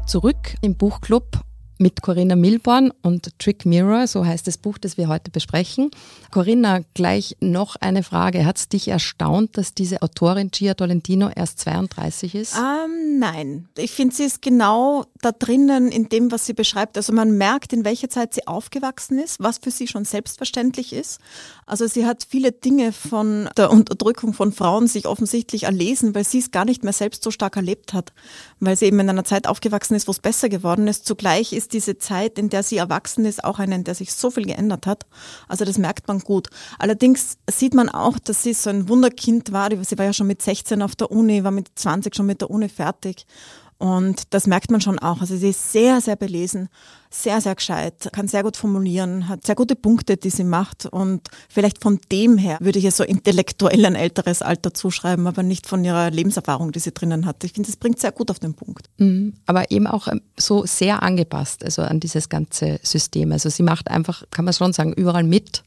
Zurück 0.06 0.54
im 0.60 0.76
Buchclub 0.76 1.40
mit 1.80 2.02
Corinna 2.02 2.36
Milborn 2.36 2.92
und 3.02 3.38
Trick 3.38 3.64
Mirror, 3.64 4.06
so 4.06 4.24
heißt 4.24 4.46
das 4.46 4.58
Buch, 4.58 4.76
das 4.76 4.98
wir 4.98 5.08
heute 5.08 5.30
besprechen. 5.30 5.90
Corinna, 6.30 6.80
gleich 6.94 7.36
noch 7.40 7.76
eine 7.76 8.02
Frage. 8.02 8.44
Hat 8.44 8.58
es 8.58 8.68
dich 8.68 8.88
erstaunt, 8.88 9.56
dass 9.56 9.72
diese 9.72 10.02
Autorin 10.02 10.50
Gia 10.50 10.74
Tolentino 10.74 11.30
erst 11.34 11.60
32 11.60 12.34
ist? 12.34 12.56
Ähm, 12.56 13.18
nein. 13.18 13.68
Ich 13.78 13.92
finde, 13.92 14.14
sie 14.14 14.24
ist 14.24 14.42
genau 14.42 15.06
da 15.20 15.32
drinnen 15.32 15.92
in 15.92 16.08
dem, 16.08 16.32
was 16.32 16.46
sie 16.46 16.54
beschreibt. 16.54 16.96
Also 16.96 17.12
man 17.12 17.36
merkt, 17.36 17.72
in 17.72 17.84
welcher 17.84 18.08
Zeit 18.08 18.34
sie 18.34 18.46
aufgewachsen 18.46 19.18
ist, 19.18 19.40
was 19.40 19.58
für 19.58 19.70
sie 19.70 19.86
schon 19.86 20.04
selbstverständlich 20.04 20.92
ist. 20.92 21.20
Also 21.66 21.86
sie 21.86 22.06
hat 22.06 22.26
viele 22.28 22.52
Dinge 22.52 22.92
von 22.92 23.48
der 23.56 23.70
Unterdrückung 23.70 24.32
von 24.32 24.52
Frauen 24.52 24.86
sich 24.86 25.06
offensichtlich 25.06 25.64
erlesen, 25.64 26.14
weil 26.14 26.24
sie 26.24 26.38
es 26.38 26.50
gar 26.50 26.64
nicht 26.64 26.84
mehr 26.84 26.92
selbst 26.92 27.22
so 27.22 27.30
stark 27.30 27.56
erlebt 27.56 27.92
hat. 27.92 28.12
Weil 28.60 28.76
sie 28.76 28.86
eben 28.86 29.00
in 29.00 29.10
einer 29.10 29.24
Zeit 29.24 29.46
aufgewachsen 29.46 29.94
ist, 29.94 30.08
wo 30.08 30.12
es 30.12 30.20
besser 30.20 30.48
geworden 30.48 30.88
ist. 30.88 31.06
Zugleich 31.06 31.52
ist 31.52 31.72
diese 31.72 31.98
Zeit, 31.98 32.38
in 32.38 32.48
der 32.48 32.62
sie 32.62 32.78
erwachsen 32.78 33.24
ist, 33.24 33.44
auch 33.44 33.58
eine, 33.58 33.74
in 33.74 33.84
der 33.84 33.94
sich 33.94 34.14
so 34.14 34.30
viel 34.30 34.46
geändert 34.46 34.86
hat. 34.86 35.06
Also 35.48 35.64
das 35.64 35.78
merkt 35.78 36.08
man 36.08 36.20
gut. 36.20 36.48
Allerdings 36.78 37.36
sieht 37.50 37.74
man 37.74 37.88
auch, 37.88 38.18
dass 38.18 38.42
sie 38.42 38.54
so 38.54 38.70
ein 38.70 38.88
Wunderkind 38.88 39.52
war. 39.52 39.70
Sie 39.84 39.98
war 39.98 40.06
ja 40.06 40.12
schon 40.12 40.26
mit 40.26 40.42
16 40.42 40.82
auf 40.82 40.96
der 40.96 41.10
Uni, 41.10 41.44
war 41.44 41.50
mit 41.50 41.68
20 41.74 42.14
schon 42.14 42.26
mit 42.26 42.40
der 42.40 42.50
Uni 42.50 42.68
fertig. 42.68 43.26
Und 43.80 44.34
das 44.34 44.46
merkt 44.46 44.70
man 44.70 44.82
schon 44.82 44.98
auch. 44.98 45.22
Also 45.22 45.38
sie 45.38 45.48
ist 45.48 45.72
sehr, 45.72 46.02
sehr 46.02 46.14
belesen, 46.14 46.68
sehr, 47.08 47.40
sehr 47.40 47.54
gescheit, 47.54 48.10
kann 48.12 48.28
sehr 48.28 48.42
gut 48.42 48.58
formulieren, 48.58 49.26
hat 49.26 49.46
sehr 49.46 49.54
gute 49.54 49.74
Punkte, 49.74 50.18
die 50.18 50.28
sie 50.28 50.44
macht. 50.44 50.84
Und 50.84 51.28
vielleicht 51.48 51.82
von 51.82 51.98
dem 52.12 52.36
her 52.36 52.58
würde 52.60 52.78
ich 52.78 52.84
ihr 52.84 52.92
so 52.92 53.04
intellektuell 53.04 53.86
ein 53.86 53.94
älteres 53.94 54.42
Alter 54.42 54.74
zuschreiben, 54.74 55.26
aber 55.26 55.42
nicht 55.42 55.66
von 55.66 55.82
ihrer 55.82 56.10
Lebenserfahrung, 56.10 56.72
die 56.72 56.78
sie 56.78 56.92
drinnen 56.92 57.24
hat. 57.24 57.42
Ich 57.42 57.54
finde, 57.54 57.70
das 57.70 57.78
bringt 57.78 57.98
sehr 57.98 58.12
gut 58.12 58.30
auf 58.30 58.38
den 58.38 58.52
Punkt. 58.52 58.90
Mhm, 58.98 59.32
aber 59.46 59.70
eben 59.70 59.86
auch 59.86 60.08
ähm, 60.08 60.20
so 60.38 60.66
sehr 60.66 61.02
angepasst, 61.02 61.64
also 61.64 61.80
an 61.80 62.00
dieses 62.00 62.28
ganze 62.28 62.80
System. 62.82 63.32
Also 63.32 63.48
sie 63.48 63.62
macht 63.62 63.90
einfach, 63.90 64.24
kann 64.30 64.44
man 64.44 64.52
schon 64.52 64.74
sagen, 64.74 64.92
überall 64.92 65.24
mit. 65.24 65.62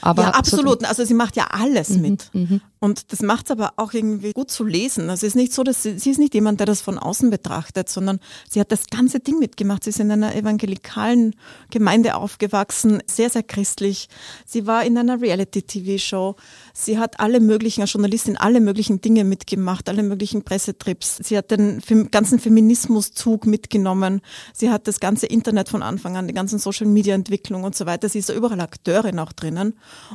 Aber 0.00 0.22
ja, 0.22 0.30
absolut. 0.30 0.82
Also 0.86 1.04
sie 1.04 1.12
macht 1.12 1.36
ja 1.36 1.48
alles 1.50 1.90
mhm, 1.90 2.00
mit. 2.00 2.30
Mhm. 2.32 2.60
Und 2.82 3.12
das 3.12 3.20
macht 3.20 3.44
es 3.44 3.50
aber 3.50 3.74
auch 3.76 3.92
irgendwie 3.92 4.32
gut 4.32 4.50
zu 4.50 4.64
lesen. 4.64 5.10
Also 5.10 5.26
es 5.26 5.32
ist 5.32 5.36
nicht 5.36 5.52
so, 5.52 5.62
dass 5.62 5.82
sie, 5.82 5.98
sie 5.98 6.12
ist 6.12 6.18
nicht 6.18 6.32
jemand, 6.32 6.60
der 6.60 6.66
das 6.66 6.80
von 6.80 6.98
außen 6.98 7.28
betrachtet, 7.28 7.90
sondern 7.90 8.20
sie 8.48 8.58
hat 8.58 8.72
das 8.72 8.86
ganze 8.86 9.20
Ding 9.20 9.38
mitgemacht. 9.38 9.84
Sie 9.84 9.90
ist 9.90 10.00
in 10.00 10.10
einer 10.10 10.34
evangelikalen 10.34 11.36
Gemeinde 11.70 12.14
aufgewachsen, 12.14 13.02
sehr, 13.06 13.28
sehr 13.28 13.42
christlich. 13.42 14.08
Sie 14.46 14.66
war 14.66 14.82
in 14.82 14.96
einer 14.96 15.20
Reality-TV-Show. 15.20 16.36
Sie 16.72 16.98
hat 16.98 17.20
alle 17.20 17.40
möglichen, 17.40 17.82
als 17.82 17.92
Journalistin, 17.92 18.38
alle 18.38 18.62
möglichen 18.62 19.02
Dinge 19.02 19.24
mitgemacht, 19.24 19.90
alle 19.90 20.02
möglichen 20.02 20.42
Pressetrips. 20.42 21.18
Sie 21.22 21.36
hat 21.36 21.50
den 21.50 21.82
ganzen 22.10 22.38
Feminismuszug 22.38 23.44
mitgenommen. 23.44 24.22
Sie 24.54 24.70
hat 24.70 24.88
das 24.88 25.00
ganze 25.00 25.26
Internet 25.26 25.68
von 25.68 25.82
Anfang 25.82 26.16
an, 26.16 26.28
die 26.28 26.34
ganzen 26.34 26.58
Social-Media-Entwicklung 26.58 27.62
und 27.62 27.76
so 27.76 27.84
weiter. 27.84 28.08
Sie 28.08 28.20
ist 28.20 28.30
ja 28.30 28.34
überall 28.34 28.60
Akteurin 28.60 29.18
auch 29.18 29.32
drinnen 29.32 29.74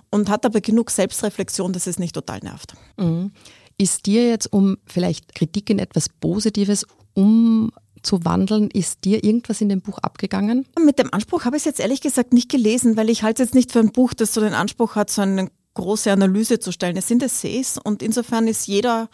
und 0.09 0.29
hat 0.31 0.47
aber 0.47 0.61
genug 0.61 0.89
Selbstreflexion, 0.89 1.71
dass 1.71 1.85
es 1.85 1.99
nicht 1.99 2.15
total 2.15 2.39
nervt 2.39 2.54
nervt. 2.55 2.73
Mhm. 2.97 3.31
Ist 3.77 4.05
dir 4.05 4.27
jetzt, 4.27 4.51
um 4.51 4.77
vielleicht 4.85 5.35
Kritik 5.35 5.69
in 5.69 5.79
etwas 5.79 6.07
Positives 6.07 6.85
umzuwandeln, 7.13 8.69
ist 8.71 9.03
dir 9.03 9.23
irgendwas 9.23 9.59
in 9.61 9.69
dem 9.69 9.81
Buch 9.81 9.97
abgegangen? 9.99 10.65
Mit 10.79 10.97
dem 10.97 11.13
Anspruch 11.13 11.43
habe 11.43 11.57
ich 11.57 11.61
es 11.61 11.65
jetzt 11.65 11.79
ehrlich 11.81 12.01
gesagt 12.01 12.31
nicht 12.33 12.49
gelesen, 12.49 12.95
weil 12.95 13.09
ich 13.09 13.23
halte 13.23 13.43
es 13.43 13.49
jetzt 13.49 13.55
nicht 13.55 13.71
für 13.71 13.79
ein 13.79 13.91
Buch, 13.91 14.13
das 14.13 14.33
so 14.33 14.41
den 14.41 14.53
Anspruch 14.53 14.95
hat, 14.95 15.09
so 15.09 15.21
eine 15.21 15.49
große 15.73 16.09
Analyse 16.09 16.59
zu 16.59 16.71
stellen. 16.71 16.95
Es 16.95 17.09
sind 17.09 17.21
Essays 17.21 17.77
und 17.77 18.01
insofern 18.01 18.47
ist 18.47 18.65
jeder 18.65 19.09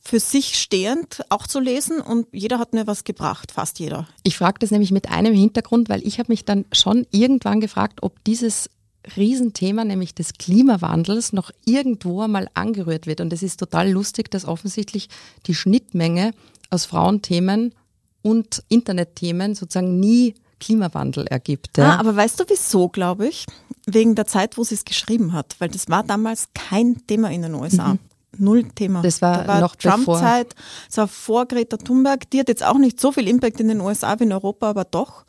für 0.00 0.20
sich 0.20 0.58
stehend 0.58 1.22
auch 1.28 1.46
zu 1.46 1.60
lesen 1.60 2.00
und 2.00 2.28
jeder 2.32 2.58
hat 2.58 2.72
mir 2.72 2.86
was 2.86 3.04
gebracht, 3.04 3.52
fast 3.52 3.78
jeder. 3.78 4.08
Ich 4.22 4.38
frage 4.38 4.58
das 4.60 4.70
nämlich 4.70 4.90
mit 4.90 5.10
einem 5.10 5.34
Hintergrund, 5.34 5.90
weil 5.90 6.06
ich 6.06 6.18
habe 6.18 6.32
mich 6.32 6.46
dann 6.46 6.64
schon 6.72 7.06
irgendwann 7.10 7.60
gefragt, 7.60 7.98
ob 8.02 8.24
dieses 8.24 8.70
Riesenthema, 9.16 9.84
nämlich 9.84 10.14
des 10.14 10.34
Klimawandels, 10.34 11.32
noch 11.32 11.50
irgendwo 11.64 12.22
einmal 12.22 12.48
angerührt 12.54 13.06
wird. 13.06 13.20
Und 13.20 13.32
es 13.32 13.42
ist 13.42 13.58
total 13.58 13.90
lustig, 13.90 14.30
dass 14.30 14.44
offensichtlich 14.44 15.08
die 15.46 15.54
Schnittmenge 15.54 16.32
aus 16.70 16.84
Frauenthemen 16.84 17.74
und 18.22 18.62
Internetthemen 18.68 19.54
sozusagen 19.54 19.98
nie 19.98 20.34
Klimawandel 20.60 21.26
ergibt. 21.26 21.78
Ja. 21.78 21.92
Ah, 21.92 22.00
aber 22.00 22.16
weißt 22.16 22.40
du 22.40 22.44
wieso, 22.48 22.88
glaube 22.88 23.28
ich? 23.28 23.46
Wegen 23.86 24.14
der 24.14 24.26
Zeit, 24.26 24.58
wo 24.58 24.64
sie 24.64 24.74
es 24.74 24.84
geschrieben 24.84 25.32
hat, 25.32 25.56
weil 25.60 25.68
das 25.68 25.88
war 25.88 26.02
damals 26.02 26.48
kein 26.54 27.06
Thema 27.06 27.30
in 27.30 27.42
den 27.42 27.54
USA. 27.54 27.94
Mhm. 27.94 27.98
Null 28.36 28.64
Thema. 28.74 29.02
Das 29.02 29.22
war, 29.22 29.38
da 29.38 29.48
war 29.48 29.60
noch 29.60 29.76
Trump-Zeit, 29.76 30.54
das 30.88 30.98
war 30.98 31.08
vor 31.08 31.46
Greta 31.46 31.76
Thunberg. 31.76 32.30
Die 32.30 32.38
hat 32.40 32.48
jetzt 32.48 32.64
auch 32.64 32.78
nicht 32.78 33.00
so 33.00 33.10
viel 33.10 33.26
Impact 33.26 33.60
in 33.60 33.68
den 33.68 33.80
USA 33.80 34.18
wie 34.20 34.24
in 34.24 34.32
Europa, 34.32 34.68
aber 34.68 34.84
doch. 34.84 35.24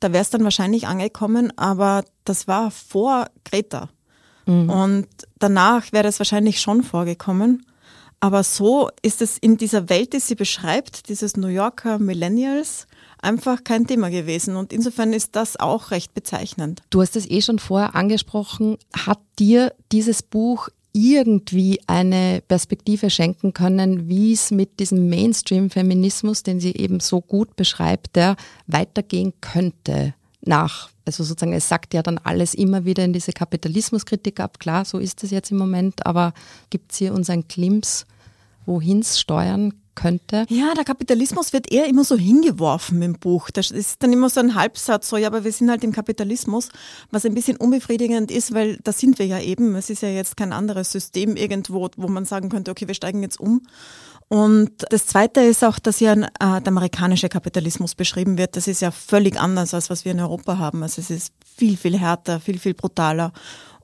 Da 0.00 0.12
wäre 0.12 0.22
es 0.22 0.30
dann 0.30 0.44
wahrscheinlich 0.44 0.86
angekommen, 0.86 1.52
aber 1.56 2.04
das 2.24 2.46
war 2.46 2.70
vor 2.70 3.26
Greta. 3.44 3.88
Mhm. 4.46 4.70
Und 4.70 5.08
danach 5.38 5.92
wäre 5.92 6.04
das 6.04 6.20
wahrscheinlich 6.20 6.60
schon 6.60 6.82
vorgekommen. 6.82 7.64
Aber 8.20 8.42
so 8.42 8.90
ist 9.02 9.22
es 9.22 9.38
in 9.38 9.56
dieser 9.58 9.88
Welt, 9.88 10.12
die 10.12 10.18
sie 10.18 10.34
beschreibt, 10.34 11.08
dieses 11.08 11.36
New 11.36 11.46
Yorker 11.48 11.98
Millennials, 12.00 12.86
einfach 13.20 13.62
kein 13.62 13.86
Thema 13.86 14.10
gewesen. 14.10 14.56
Und 14.56 14.72
insofern 14.72 15.12
ist 15.12 15.36
das 15.36 15.58
auch 15.58 15.92
recht 15.92 16.14
bezeichnend. 16.14 16.82
Du 16.90 17.00
hast 17.00 17.14
es 17.14 17.30
eh 17.30 17.42
schon 17.42 17.60
vorher 17.60 17.94
angesprochen. 17.94 18.76
Hat 18.96 19.20
dir 19.38 19.72
dieses 19.92 20.22
Buch 20.22 20.68
irgendwie 20.98 21.80
eine 21.86 22.42
Perspektive 22.46 23.10
schenken 23.10 23.52
können, 23.52 24.08
wie 24.08 24.32
es 24.32 24.50
mit 24.50 24.80
diesem 24.80 25.08
Mainstream-Feminismus, 25.08 26.42
den 26.42 26.58
sie 26.58 26.74
eben 26.74 26.98
so 27.00 27.20
gut 27.20 27.54
beschreibt, 27.54 28.16
der 28.16 28.36
weitergehen 28.66 29.32
könnte 29.40 30.14
nach. 30.40 30.90
Also 31.04 31.24
sozusagen, 31.24 31.52
es 31.52 31.68
sagt 31.68 31.94
ja 31.94 32.02
dann 32.02 32.18
alles 32.18 32.54
immer 32.54 32.84
wieder 32.84 33.04
in 33.04 33.12
diese 33.12 33.32
Kapitalismuskritik 33.32 34.40
ab. 34.40 34.58
Klar, 34.58 34.84
so 34.84 34.98
ist 34.98 35.22
es 35.22 35.30
jetzt 35.30 35.50
im 35.50 35.58
Moment, 35.58 36.04
aber 36.04 36.34
gibt 36.70 36.92
es 36.92 36.98
hier 36.98 37.14
uns 37.14 37.30
ein 37.30 37.46
Klimps, 37.46 38.04
wohin 38.66 39.00
es 39.00 39.20
steuern 39.20 39.74
könnte. 39.98 40.46
Ja, 40.48 40.74
der 40.74 40.84
Kapitalismus 40.84 41.52
wird 41.52 41.72
eher 41.72 41.86
immer 41.88 42.04
so 42.04 42.16
hingeworfen 42.16 43.02
im 43.02 43.14
Buch. 43.14 43.50
Das 43.50 43.72
ist 43.72 44.02
dann 44.02 44.12
immer 44.12 44.30
so 44.30 44.38
ein 44.38 44.54
Halbsatz, 44.54 45.08
so, 45.08 45.16
ja, 45.16 45.26
aber 45.26 45.42
wir 45.42 45.50
sind 45.50 45.68
halt 45.70 45.82
im 45.82 45.92
Kapitalismus, 45.92 46.68
was 47.10 47.26
ein 47.26 47.34
bisschen 47.34 47.56
unbefriedigend 47.56 48.30
ist, 48.30 48.54
weil 48.54 48.78
da 48.84 48.92
sind 48.92 49.18
wir 49.18 49.26
ja 49.26 49.40
eben. 49.40 49.74
Es 49.74 49.90
ist 49.90 50.02
ja 50.02 50.08
jetzt 50.08 50.36
kein 50.36 50.52
anderes 50.52 50.92
System 50.92 51.34
irgendwo, 51.34 51.88
wo 51.96 52.08
man 52.08 52.24
sagen 52.24 52.48
könnte, 52.48 52.70
okay, 52.70 52.86
wir 52.86 52.94
steigen 52.94 53.22
jetzt 53.22 53.40
um. 53.40 53.62
Und 54.28 54.70
das 54.90 55.06
Zweite 55.06 55.40
ist 55.40 55.64
auch, 55.64 55.78
dass 55.78 55.98
hier 55.98 56.12
äh, 56.12 56.28
der 56.38 56.68
amerikanische 56.68 57.28
Kapitalismus 57.28 57.94
beschrieben 57.94 58.38
wird. 58.38 58.56
Das 58.56 58.68
ist 58.68 58.82
ja 58.82 58.90
völlig 58.90 59.40
anders, 59.40 59.74
als 59.74 59.90
was 59.90 60.04
wir 60.04 60.12
in 60.12 60.20
Europa 60.20 60.58
haben. 60.58 60.82
Also 60.82 61.00
es 61.00 61.10
ist 61.10 61.32
viel, 61.56 61.76
viel 61.76 61.98
härter, 61.98 62.38
viel, 62.38 62.58
viel 62.58 62.74
brutaler 62.74 63.32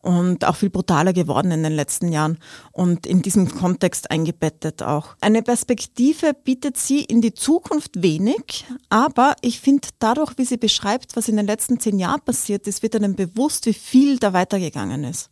und 0.05 0.45
auch 0.45 0.57
viel 0.57 0.69
brutaler 0.69 1.15
geworden 1.15 1.51
in 1.51 1.63
den 1.63 1.73
letzten 1.73 2.13
Jahren 2.13 2.39
und 2.73 3.07
in 3.07 3.23
diesem 3.23 3.51
Kontext 3.51 4.11
eingebettet 4.11 4.83
auch. 4.83 5.17
Eine 5.21 5.43
Perspektive 5.43 6.35
bietet 6.35 6.77
sie 6.77 7.03
in 7.03 7.23
die 7.23 7.33
Zukunft 7.33 8.03
wenig, 8.03 8.67
aber 8.91 9.35
ich 9.41 9.61
finde 9.61 9.89
dadurch, 9.99 10.37
wie 10.37 10.45
sie 10.45 10.59
beschreibt, 10.59 11.17
was 11.17 11.29
in 11.29 11.37
den 11.37 11.47
letzten 11.47 11.81
zehn 11.81 11.99
Jahren 11.99 12.21
passiert 12.21 12.67
ist, 12.67 12.83
wird 12.83 12.97
einem 12.97 13.17
bewusst, 13.17 13.65
wie 13.65 13.73
viel 13.73 14.19
da 14.19 14.35
weitergegangen 14.35 15.05
ist. 15.05 15.31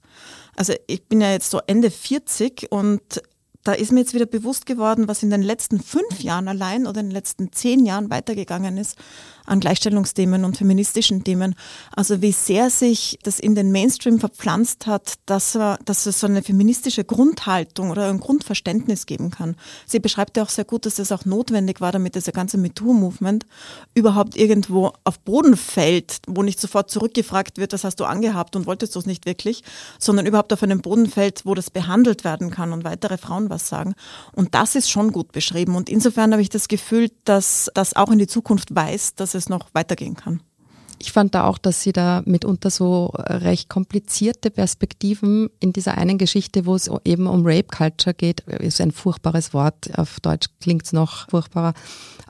Also 0.56 0.72
ich 0.86 1.06
bin 1.06 1.20
ja 1.20 1.30
jetzt 1.30 1.50
so 1.50 1.60
Ende 1.66 1.90
40 1.90 2.70
und 2.70 3.22
da 3.64 3.72
ist 3.72 3.92
mir 3.92 4.00
jetzt 4.00 4.14
wieder 4.14 4.26
bewusst 4.26 4.66
geworden, 4.66 5.08
was 5.08 5.22
in 5.22 5.30
den 5.30 5.42
letzten 5.42 5.80
fünf 5.80 6.20
Jahren 6.20 6.48
allein 6.48 6.86
oder 6.86 7.00
in 7.00 7.06
den 7.06 7.12
letzten 7.12 7.52
zehn 7.52 7.86
Jahren 7.86 8.10
weitergegangen 8.10 8.76
ist 8.76 8.96
an 9.46 9.60
Gleichstellungsthemen 9.60 10.44
und 10.44 10.56
feministischen 10.56 11.24
Themen. 11.24 11.54
Also 11.94 12.22
wie 12.22 12.32
sehr 12.32 12.70
sich 12.70 13.18
das 13.22 13.40
in 13.40 13.54
den 13.54 13.72
Mainstream 13.72 14.20
verpflanzt 14.20 14.86
hat, 14.86 15.14
dass, 15.26 15.58
dass 15.84 16.06
es 16.06 16.20
so 16.20 16.26
eine 16.26 16.42
feministische 16.42 17.04
Grundhaltung 17.04 17.90
oder 17.90 18.08
ein 18.08 18.20
Grundverständnis 18.20 19.06
geben 19.06 19.30
kann. 19.30 19.56
Sie 19.86 19.98
beschreibt 19.98 20.36
ja 20.36 20.42
auch 20.42 20.48
sehr 20.48 20.64
gut, 20.64 20.86
dass 20.86 20.96
das 20.96 21.12
auch 21.12 21.24
notwendig 21.24 21.80
war, 21.80 21.92
damit 21.92 22.14
dieser 22.14 22.32
ganze 22.32 22.58
MeToo-Movement 22.58 23.46
überhaupt 23.94 24.36
irgendwo 24.36 24.92
auf 25.04 25.18
Boden 25.20 25.56
fällt, 25.56 26.18
wo 26.26 26.42
nicht 26.42 26.60
sofort 26.60 26.90
zurückgefragt 26.90 27.58
wird, 27.58 27.72
was 27.72 27.84
hast 27.84 28.00
du 28.00 28.04
angehabt 28.04 28.56
und 28.56 28.66
wolltest 28.66 28.94
du 28.94 29.00
es 29.00 29.06
nicht 29.06 29.26
wirklich, 29.26 29.62
sondern 29.98 30.26
überhaupt 30.26 30.52
auf 30.52 30.62
einen 30.62 30.82
Boden 30.82 31.06
fällt, 31.06 31.44
wo 31.44 31.54
das 31.54 31.70
behandelt 31.70 32.24
werden 32.24 32.50
kann 32.50 32.72
und 32.72 32.84
weitere 32.84 33.18
Frauen 33.18 33.50
was 33.52 33.68
sagen. 33.68 33.94
Und 34.32 34.54
das 34.54 34.74
ist 34.74 34.90
schon 34.90 35.12
gut 35.12 35.30
beschrieben. 35.30 35.76
Und 35.76 35.88
insofern 35.88 36.32
habe 36.32 36.42
ich 36.42 36.48
das 36.48 36.66
Gefühl, 36.66 37.10
dass 37.24 37.70
das 37.74 37.94
auch 37.94 38.10
in 38.10 38.18
die 38.18 38.26
Zukunft 38.26 38.74
weist, 38.74 39.20
dass 39.20 39.34
es 39.34 39.48
noch 39.48 39.68
weitergehen 39.74 40.16
kann. 40.16 40.40
Ich 40.98 41.10
fand 41.10 41.34
da 41.34 41.48
auch, 41.48 41.58
dass 41.58 41.82
sie 41.82 41.92
da 41.92 42.22
mitunter 42.26 42.70
so 42.70 43.06
recht 43.16 43.68
komplizierte 43.68 44.52
Perspektiven 44.52 45.50
in 45.58 45.72
dieser 45.72 45.98
einen 45.98 46.16
Geschichte, 46.16 46.64
wo 46.64 46.76
es 46.76 46.88
eben 47.04 47.26
um 47.26 47.44
Rape 47.44 47.76
Culture 47.76 48.14
geht, 48.14 48.42
ist 48.42 48.80
ein 48.80 48.92
furchtbares 48.92 49.52
Wort, 49.52 49.98
auf 49.98 50.20
Deutsch 50.20 50.46
klingt 50.60 50.84
es 50.84 50.92
noch 50.92 51.28
furchtbarer, 51.28 51.74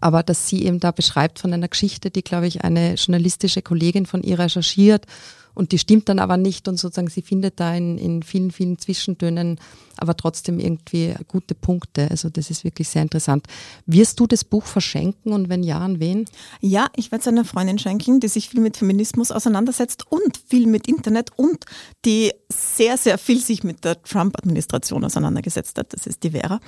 aber 0.00 0.22
dass 0.22 0.48
sie 0.48 0.64
eben 0.64 0.80
da 0.80 0.90
beschreibt 0.90 1.38
von 1.38 1.52
einer 1.52 1.68
Geschichte, 1.68 2.10
die, 2.10 2.22
glaube 2.22 2.46
ich, 2.46 2.64
eine 2.64 2.94
journalistische 2.94 3.60
Kollegin 3.60 4.06
von 4.06 4.22
ihr 4.22 4.38
recherchiert 4.38 5.04
und 5.54 5.72
die 5.72 5.78
stimmt 5.78 6.08
dann 6.08 6.18
aber 6.18 6.36
nicht 6.36 6.68
und 6.68 6.78
sozusagen 6.78 7.08
sie 7.08 7.22
findet 7.22 7.60
da 7.60 7.74
in, 7.74 7.98
in 7.98 8.22
vielen, 8.22 8.50
vielen 8.50 8.78
Zwischentönen 8.78 9.58
aber 10.02 10.16
trotzdem 10.16 10.58
irgendwie 10.58 11.14
gute 11.28 11.54
Punkte. 11.54 12.10
Also 12.10 12.28
das 12.28 12.50
ist 12.50 12.64
wirklich 12.64 12.88
sehr 12.88 13.02
interessant. 13.02 13.46
Wirst 13.86 14.18
du 14.20 14.26
das 14.26 14.44
Buch 14.44 14.64
verschenken 14.64 15.32
und 15.32 15.48
wenn 15.48 15.62
ja, 15.62 15.78
an 15.78 16.00
wen? 16.00 16.24
Ja, 16.60 16.88
ich 16.96 17.12
werde 17.12 17.22
es 17.22 17.28
einer 17.28 17.44
Freundin 17.44 17.78
schenken, 17.78 18.20
die 18.20 18.28
sich 18.28 18.48
viel 18.48 18.60
mit 18.60 18.76
Feminismus 18.76 19.30
auseinandersetzt 19.30 20.04
und 20.10 20.40
viel 20.48 20.66
mit 20.66 20.88
Internet 20.88 21.30
und 21.36 21.64
die 22.04 22.32
sehr, 22.52 22.96
sehr 22.96 23.18
viel 23.18 23.40
sich 23.40 23.64
mit 23.64 23.84
der 23.84 24.02
Trump-Administration 24.02 25.04
auseinandergesetzt 25.04 25.78
hat. 25.78 25.92
Das 25.92 26.06
ist 26.06 26.22
die 26.22 26.30
Vera. 26.30 26.60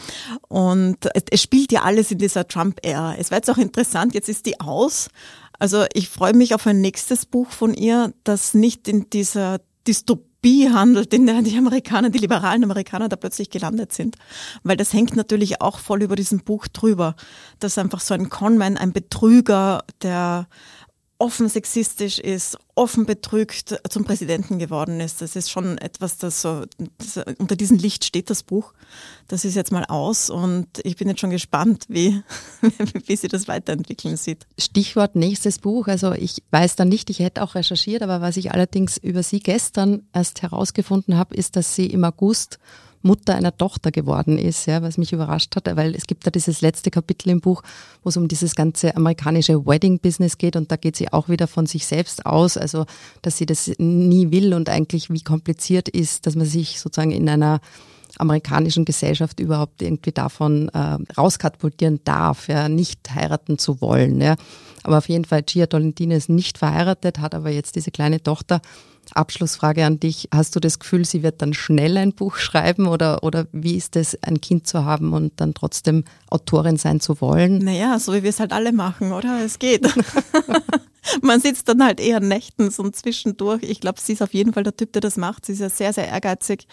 Und 0.49 0.99
es 1.31 1.43
spielt 1.43 1.73
ja 1.73 1.83
alles 1.83 2.11
in 2.11 2.19
dieser 2.19 2.47
Trump-Ära. 2.47 3.17
Es 3.17 3.31
war 3.31 3.39
jetzt 3.39 3.51
auch 3.51 3.59
interessant, 3.59 4.15
jetzt 4.15 4.29
ist 4.29 4.47
die 4.47 4.61
aus. 4.61 5.09
Also 5.59 5.85
ich 5.93 6.09
freue 6.09 6.35
mich 6.35 6.55
auf 6.55 6.67
ein 6.67 6.81
nächstes 6.81 7.27
Buch 7.27 7.51
von 7.51 7.75
ihr, 7.75 8.13
das 8.25 8.55
nicht 8.55 8.89
in 8.89 9.09
dieser 9.11 9.61
Dystopie 9.87 10.71
handelt, 10.71 11.15
in 11.15 11.27
der 11.27 11.43
die 11.43 11.57
Amerikaner, 11.57 12.11
die 12.11 12.19
liberalen 12.19 12.65
Amerikaner 12.65 13.09
da 13.09 13.17
plötzlich 13.17 13.51
gelandet 13.51 13.93
sind. 13.93 14.17
Weil 14.63 14.77
das 14.77 14.93
hängt 14.93 15.17
natürlich 15.17 15.61
auch 15.61 15.79
voll 15.79 16.03
über 16.03 16.17
diesem 16.17 16.41
Buch 16.41 16.67
drüber. 16.69 17.15
dass 17.61 17.79
einfach 17.79 18.01
so 18.01 18.15
ein 18.15 18.29
Conman, 18.29 18.77
ein 18.77 18.93
Betrüger, 18.93 19.85
der 20.03 20.49
offen 21.25 21.49
sexistisch 21.49 22.19
ist, 22.19 22.59
offen 22.75 23.07
betrügt 23.07 23.81
zum 23.89 24.05
Präsidenten 24.05 24.59
geworden 24.59 25.01
ist. 25.01 25.23
Das 25.23 25.37
ist 25.37 25.51
schon 25.51 25.79
etwas, 25.79 26.19
das 26.19 26.43
so, 26.43 26.67
das, 26.99 27.17
unter 27.39 27.57
diesem 27.57 27.79
Licht 27.79 28.05
steht 28.05 28.29
das 28.29 28.43
Buch. 28.43 28.75
Das 29.27 29.47
ist 29.47 29.55
jetzt 29.55 29.73
mal 29.73 29.87
aus 29.87 30.29
und 30.29 30.67
ich 30.85 30.97
bin 30.97 31.09
jetzt 31.09 31.21
schon 31.21 31.31
gespannt, 31.31 31.87
wie, 31.89 32.23
wie 33.07 33.17
sie 33.17 33.29
das 33.29 33.49
weiterentwickeln 33.49 34.19
sieht. 34.19 34.47
Stichwort 34.59 35.17
nächstes 35.17 35.59
Buch. 35.59 35.89
Also 35.89 36.13
ich 36.13 36.43
weiß 36.51 36.77
da 36.77 36.85
nicht, 36.85 37.09
ich 37.09 37.21
hätte 37.21 37.43
auch 37.43 37.55
recherchiert, 37.55 38.03
aber 38.03 38.21
was 38.21 38.37
ich 38.37 38.53
allerdings 38.53 38.99
über 38.99 39.23
sie 39.23 39.41
gestern 39.41 40.03
erst 40.13 40.43
herausgefunden 40.43 41.17
habe, 41.17 41.35
ist, 41.35 41.57
dass 41.57 41.75
sie 41.75 41.87
im 41.87 42.05
August 42.05 42.59
Mutter 43.05 43.35
einer 43.35 43.57
Tochter 43.57 43.91
geworden 43.91 44.39
ist, 44.39 44.67
ja, 44.67 44.83
was 44.83 44.99
mich 44.99 45.13
überrascht 45.13 45.55
hat, 45.57 45.65
weil 45.77 45.95
es 45.95 46.07
gibt 46.07 46.27
da 46.27 46.31
dieses 46.31 46.61
letzte 46.63 46.91
Kapitel 46.91 47.31
im 47.31 47.41
Buch, 47.41 47.63
wo 48.03 48.09
es 48.09 48.17
um 48.17 48.29
dieses 48.29 48.55
ganze 48.55 48.97
amerikanische 48.97 49.67
Wedding-Business 49.67 50.39
geht 50.39 50.57
und 50.57 50.73
da 50.73 50.77
geht 50.77 50.97
sie 50.97 51.13
auch 51.13 51.29
wieder 51.29 51.47
von 51.47 51.67
sich 51.67 51.87
selbst 51.87 52.27
aus, 52.27 52.57
also 52.57 52.87
dass 53.23 53.37
sie 53.37 53.47
das 53.47 53.71
nie 53.79 54.31
will 54.31 54.55
und 54.55 54.69
eigentlich 54.69 55.11
wie 55.11 55.23
kompliziert 55.23 55.89
ist, 55.89 56.27
dass 56.27 56.35
man 56.35 56.47
sich 56.47 56.81
sozusagen 56.81 57.11
in 57.13 57.29
einer 57.29 57.61
amerikanischen 58.19 58.85
Gesellschaft 58.85 59.41
überhaupt 59.41 59.83
irgendwie 59.83 60.13
davon 60.13 60.69
äh, 60.71 60.99
rauskatapultieren 61.17 62.01
darf, 62.05 62.49
ja, 62.49 62.69
nicht 62.69 63.15
heiraten 63.15 63.59
zu 63.59 63.81
wollen. 63.81 64.21
Ja. 64.21 64.37
Aber 64.83 64.99
auf 64.99 65.09
jeden 65.09 65.25
Fall, 65.25 65.43
Gia 65.43 65.67
Tolentino 65.67 66.15
ist 66.15 66.29
nicht 66.29 66.59
verheiratet, 66.59 67.19
hat 67.19 67.35
aber 67.35 67.51
jetzt 67.51 67.77
diese 67.77 67.91
kleine 67.91 68.23
Tochter 68.23 68.61
Abschlussfrage 69.13 69.85
an 69.85 70.01
dich. 70.01 70.29
Hast 70.33 70.57
du 70.57 70.61
das 70.61 70.79
Gefühl, 70.79 71.05
sie 71.05 71.23
wird 71.23 71.43
dann 71.43 71.55
schnell 71.55 71.97
ein 71.97 72.13
Buch 72.13 72.37
schreiben 72.37 72.87
oder, 72.87 73.23
oder 73.23 73.47
wie 73.53 73.77
ist 73.77 73.97
es, 73.97 74.21
ein 74.23 74.41
Kind 74.41 74.67
zu 74.67 74.85
haben 74.85 75.13
und 75.13 75.33
dann 75.37 75.55
trotzdem 75.55 76.05
Autorin 76.31 76.77
sein 76.77 77.01
zu 77.01 77.21
wollen? 77.21 77.59
Naja, 77.59 77.99
so 77.99 78.15
wie 78.15 78.23
wir 78.23 78.31
es 78.31 78.41
halt 78.41 78.53
alle 78.53 78.73
machen, 78.73 79.13
oder? 79.13 79.45
Es 79.45 79.59
geht. 79.59 79.87
Man 81.23 81.41
sitzt 81.41 81.69
dann 81.69 81.85
halt 81.85 82.01
eher 82.01 82.21
nächtens 82.21 82.79
und 82.79 82.97
zwischendurch. 82.97 83.63
Ich 83.63 83.81
glaube, 83.81 84.01
sie 84.01 84.13
ist 84.13 84.23
auf 84.23 84.35
jeden 84.35 84.53
Fall 84.53 84.63
der 84.63 84.77
Typ, 84.77 84.93
der 84.93 85.01
das 85.01 85.17
macht. 85.17 85.47
Sie 85.47 85.53
ist 85.53 85.61
ja 85.61 85.71
sehr, 85.71 85.93
sehr 85.93 86.09
ehrgeizig, 86.09 86.67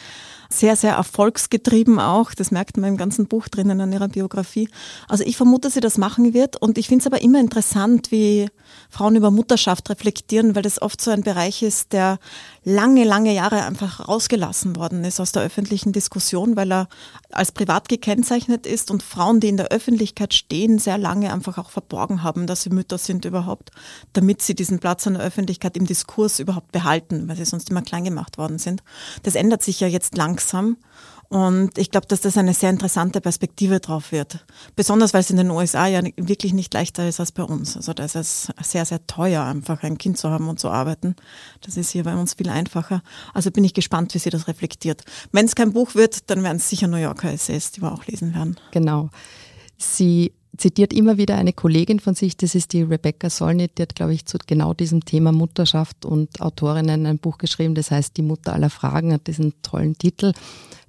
sehr, 0.49 0.75
sehr 0.75 0.93
erfolgsgetrieben 0.93 1.99
auch. 1.99 2.33
Das 2.33 2.51
merkt 2.51 2.77
man 2.77 2.91
im 2.91 2.97
ganzen 2.97 3.27
Buch 3.27 3.47
drinnen 3.47 3.81
an 3.81 3.91
ihrer 3.91 4.07
Biografie. 4.07 4.69
Also 5.07 5.23
ich 5.23 5.37
vermute, 5.37 5.61
dass 5.61 5.73
sie 5.73 5.79
das 5.79 5.97
machen 5.97 6.33
wird. 6.33 6.57
Und 6.61 6.77
ich 6.77 6.87
finde 6.87 7.01
es 7.01 7.07
aber 7.07 7.21
immer 7.21 7.39
interessant, 7.39 8.11
wie 8.11 8.49
Frauen 8.89 9.15
über 9.15 9.31
Mutterschaft 9.31 9.89
reflektieren, 9.89 10.55
weil 10.55 10.63
das 10.63 10.81
oft 10.81 11.01
so 11.01 11.11
ein 11.11 11.23
Bereich 11.23 11.63
ist, 11.63 11.93
der 11.93 12.19
lange, 12.63 13.03
lange 13.03 13.33
Jahre 13.33 13.63
einfach 13.63 14.07
rausgelassen 14.07 14.75
worden 14.75 15.03
ist 15.03 15.19
aus 15.19 15.31
der 15.31 15.41
öffentlichen 15.41 15.93
Diskussion, 15.93 16.55
weil 16.55 16.71
er 16.71 16.87
als 17.31 17.51
privat 17.51 17.89
gekennzeichnet 17.89 18.67
ist 18.67 18.91
und 18.91 19.01
Frauen, 19.01 19.39
die 19.39 19.49
in 19.49 19.57
der 19.57 19.69
Öffentlichkeit 19.69 20.33
stehen, 20.33 20.77
sehr 20.77 20.97
lange 20.97 21.33
einfach 21.33 21.57
auch 21.57 21.71
verborgen 21.71 22.21
haben, 22.21 22.45
dass 22.45 22.61
sie 22.61 22.69
Mütter 22.69 22.97
sind 22.97 23.25
überhaupt, 23.25 23.71
damit 24.13 24.41
sie 24.41 24.53
diesen 24.53 24.79
Platz 24.79 25.05
in 25.05 25.13
der 25.13 25.23
Öffentlichkeit 25.23 25.75
im 25.75 25.87
Diskurs 25.87 26.39
überhaupt 26.39 26.71
behalten, 26.71 27.27
weil 27.27 27.35
sie 27.35 27.45
sonst 27.45 27.69
immer 27.71 27.81
klein 27.81 28.03
gemacht 28.03 28.37
worden 28.37 28.59
sind. 28.59 28.83
Das 29.23 29.35
ändert 29.35 29.63
sich 29.63 29.79
ja 29.79 29.87
jetzt 29.87 30.15
langsam 30.15 30.77
und 31.31 31.77
ich 31.77 31.91
glaube, 31.91 32.07
dass 32.07 32.19
das 32.19 32.35
eine 32.35 32.53
sehr 32.53 32.69
interessante 32.69 33.21
Perspektive 33.21 33.79
drauf 33.79 34.11
wird. 34.11 34.45
Besonders 34.75 35.13
weil 35.13 35.21
es 35.21 35.29
in 35.29 35.37
den 35.37 35.49
USA 35.49 35.87
ja 35.87 36.01
wirklich 36.17 36.51
nicht 36.51 36.73
leichter 36.73 37.07
ist 37.07 37.21
als 37.21 37.31
bei 37.31 37.43
uns. 37.43 37.77
Also 37.77 37.93
da 37.93 38.03
ist 38.03 38.17
es 38.17 38.49
sehr, 38.61 38.83
sehr 38.83 39.07
teuer, 39.07 39.45
einfach 39.45 39.81
ein 39.83 39.97
Kind 39.97 40.17
zu 40.17 40.29
haben 40.29 40.49
und 40.49 40.59
zu 40.59 40.69
arbeiten. 40.69 41.15
Das 41.61 41.77
ist 41.77 41.91
hier 41.91 42.03
bei 42.03 42.15
uns 42.15 42.33
viel 42.33 42.49
einfacher. 42.49 43.01
Also 43.33 43.49
bin 43.49 43.63
ich 43.63 43.73
gespannt, 43.73 44.13
wie 44.13 44.19
sie 44.19 44.29
das 44.29 44.49
reflektiert. 44.49 45.05
Wenn 45.31 45.45
es 45.45 45.55
kein 45.55 45.71
Buch 45.71 45.95
wird, 45.95 46.29
dann 46.29 46.43
werden 46.43 46.57
es 46.57 46.67
sicher 46.67 46.89
New 46.89 46.97
Yorker 46.97 47.31
Essays, 47.31 47.71
die 47.71 47.81
wir 47.81 47.93
auch 47.93 48.05
lesen 48.07 48.35
werden. 48.35 48.57
Genau. 48.71 49.09
Sie 49.77 50.33
zitiert 50.57 50.93
immer 50.93 51.17
wieder 51.17 51.35
eine 51.35 51.53
Kollegin 51.53 51.99
von 51.99 52.15
sich, 52.15 52.35
das 52.37 52.55
ist 52.55 52.73
die 52.73 52.83
Rebecca 52.83 53.29
Solnit, 53.29 53.77
die 53.77 53.83
hat, 53.83 53.95
glaube 53.95 54.13
ich, 54.13 54.25
zu 54.25 54.37
genau 54.45 54.73
diesem 54.73 55.05
Thema 55.05 55.31
Mutterschaft 55.31 56.05
und 56.05 56.41
Autorinnen 56.41 57.05
ein 57.05 57.17
Buch 57.17 57.37
geschrieben, 57.37 57.75
das 57.75 57.91
heißt 57.91 58.17
Die 58.17 58.21
Mutter 58.21 58.53
aller 58.53 58.69
Fragen, 58.69 59.13
hat 59.13 59.27
diesen 59.27 59.53
tollen 59.61 59.97
Titel. 59.97 60.33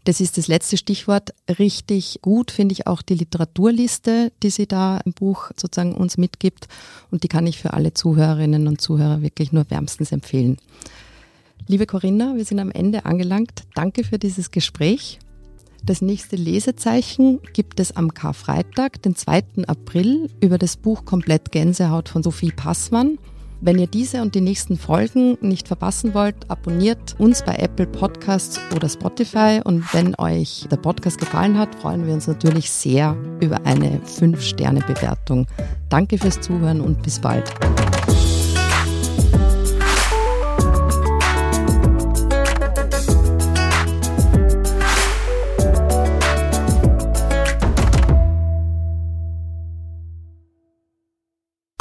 Das 0.05 0.21
ist 0.21 0.37
das 0.37 0.49
letzte 0.49 0.77
Stichwort. 0.77 1.33
Richtig 1.61 2.19
gut 2.23 2.51
finde 2.51 2.73
ich 2.73 2.89
auch 2.89 3.03
die 3.03 3.15
Literaturliste, 3.15 4.33
die 4.43 4.51
sie 4.51 4.67
da 4.67 4.99
im 5.05 5.13
Buch 5.13 5.51
sozusagen 5.57 5.95
uns 5.95 6.19
mitgibt. 6.19 6.67
Und 7.13 7.23
die 7.23 7.29
kann 7.29 7.47
ich 7.47 7.59
für 7.59 7.73
alle 7.73 7.95
Zuhörerinnen 7.95 8.67
und 8.67 8.81
Zuhörer 8.81 9.23
wirklich 9.23 9.53
nur 9.53 9.71
wärmstens 9.71 10.11
empfehlen. 10.11 10.57
Liebe 11.69 11.87
Corinna, 11.87 12.35
wir 12.35 12.45
sind 12.45 12.59
am 12.59 12.73
Ende 12.73 13.05
angelangt. 13.05 13.63
Danke 13.77 14.03
für 14.03 14.19
dieses 14.19 14.51
Gespräch. 14.51 15.21
Das 15.85 16.01
nächste 16.01 16.37
Lesezeichen 16.37 17.41
gibt 17.53 17.81
es 17.81 17.97
am 17.97 18.15
Karfreitag, 18.15 19.03
den 19.03 19.17
2. 19.17 19.43
April, 19.67 20.31
über 20.41 20.57
das 20.57 20.77
Buch 20.77 21.05
Komplett 21.05 21.51
Gänsehaut 21.51 22.09
von 22.09 22.23
Sophie 22.23 22.53
Passmann. 22.53 23.19
Wenn 23.61 23.79
ihr 23.79 23.89
diese 23.89 24.23
und 24.23 24.35
die 24.35 24.41
nächsten 24.41 24.77
Folgen 24.77 25.39
nicht 25.41 25.69
verpassen 25.69 26.15
wollt, 26.15 26.35
abonniert 26.49 27.15
uns 27.19 27.45
bei 27.45 27.57
Apple 27.57 27.87
Podcasts 27.87 28.61
oder 28.75 28.89
Spotify. 28.89 29.61
Und 29.63 29.93
wenn 29.93 30.15
euch 30.19 30.67
der 30.71 30.77
Podcast 30.77 31.19
gefallen 31.19 31.59
hat, 31.59 31.75
freuen 31.77 32.07
wir 32.07 32.15
uns 32.15 32.27
natürlich 32.27 32.71
sehr 32.71 33.17
über 33.41 33.65
eine 33.65 34.01
5-Sterne-Bewertung. 34.01 35.47
Danke 35.89 36.19
fürs 36.19 36.41
Zuhören 36.41 36.81
und 36.81 37.03
bis 37.03 37.21
bald. 37.21 37.53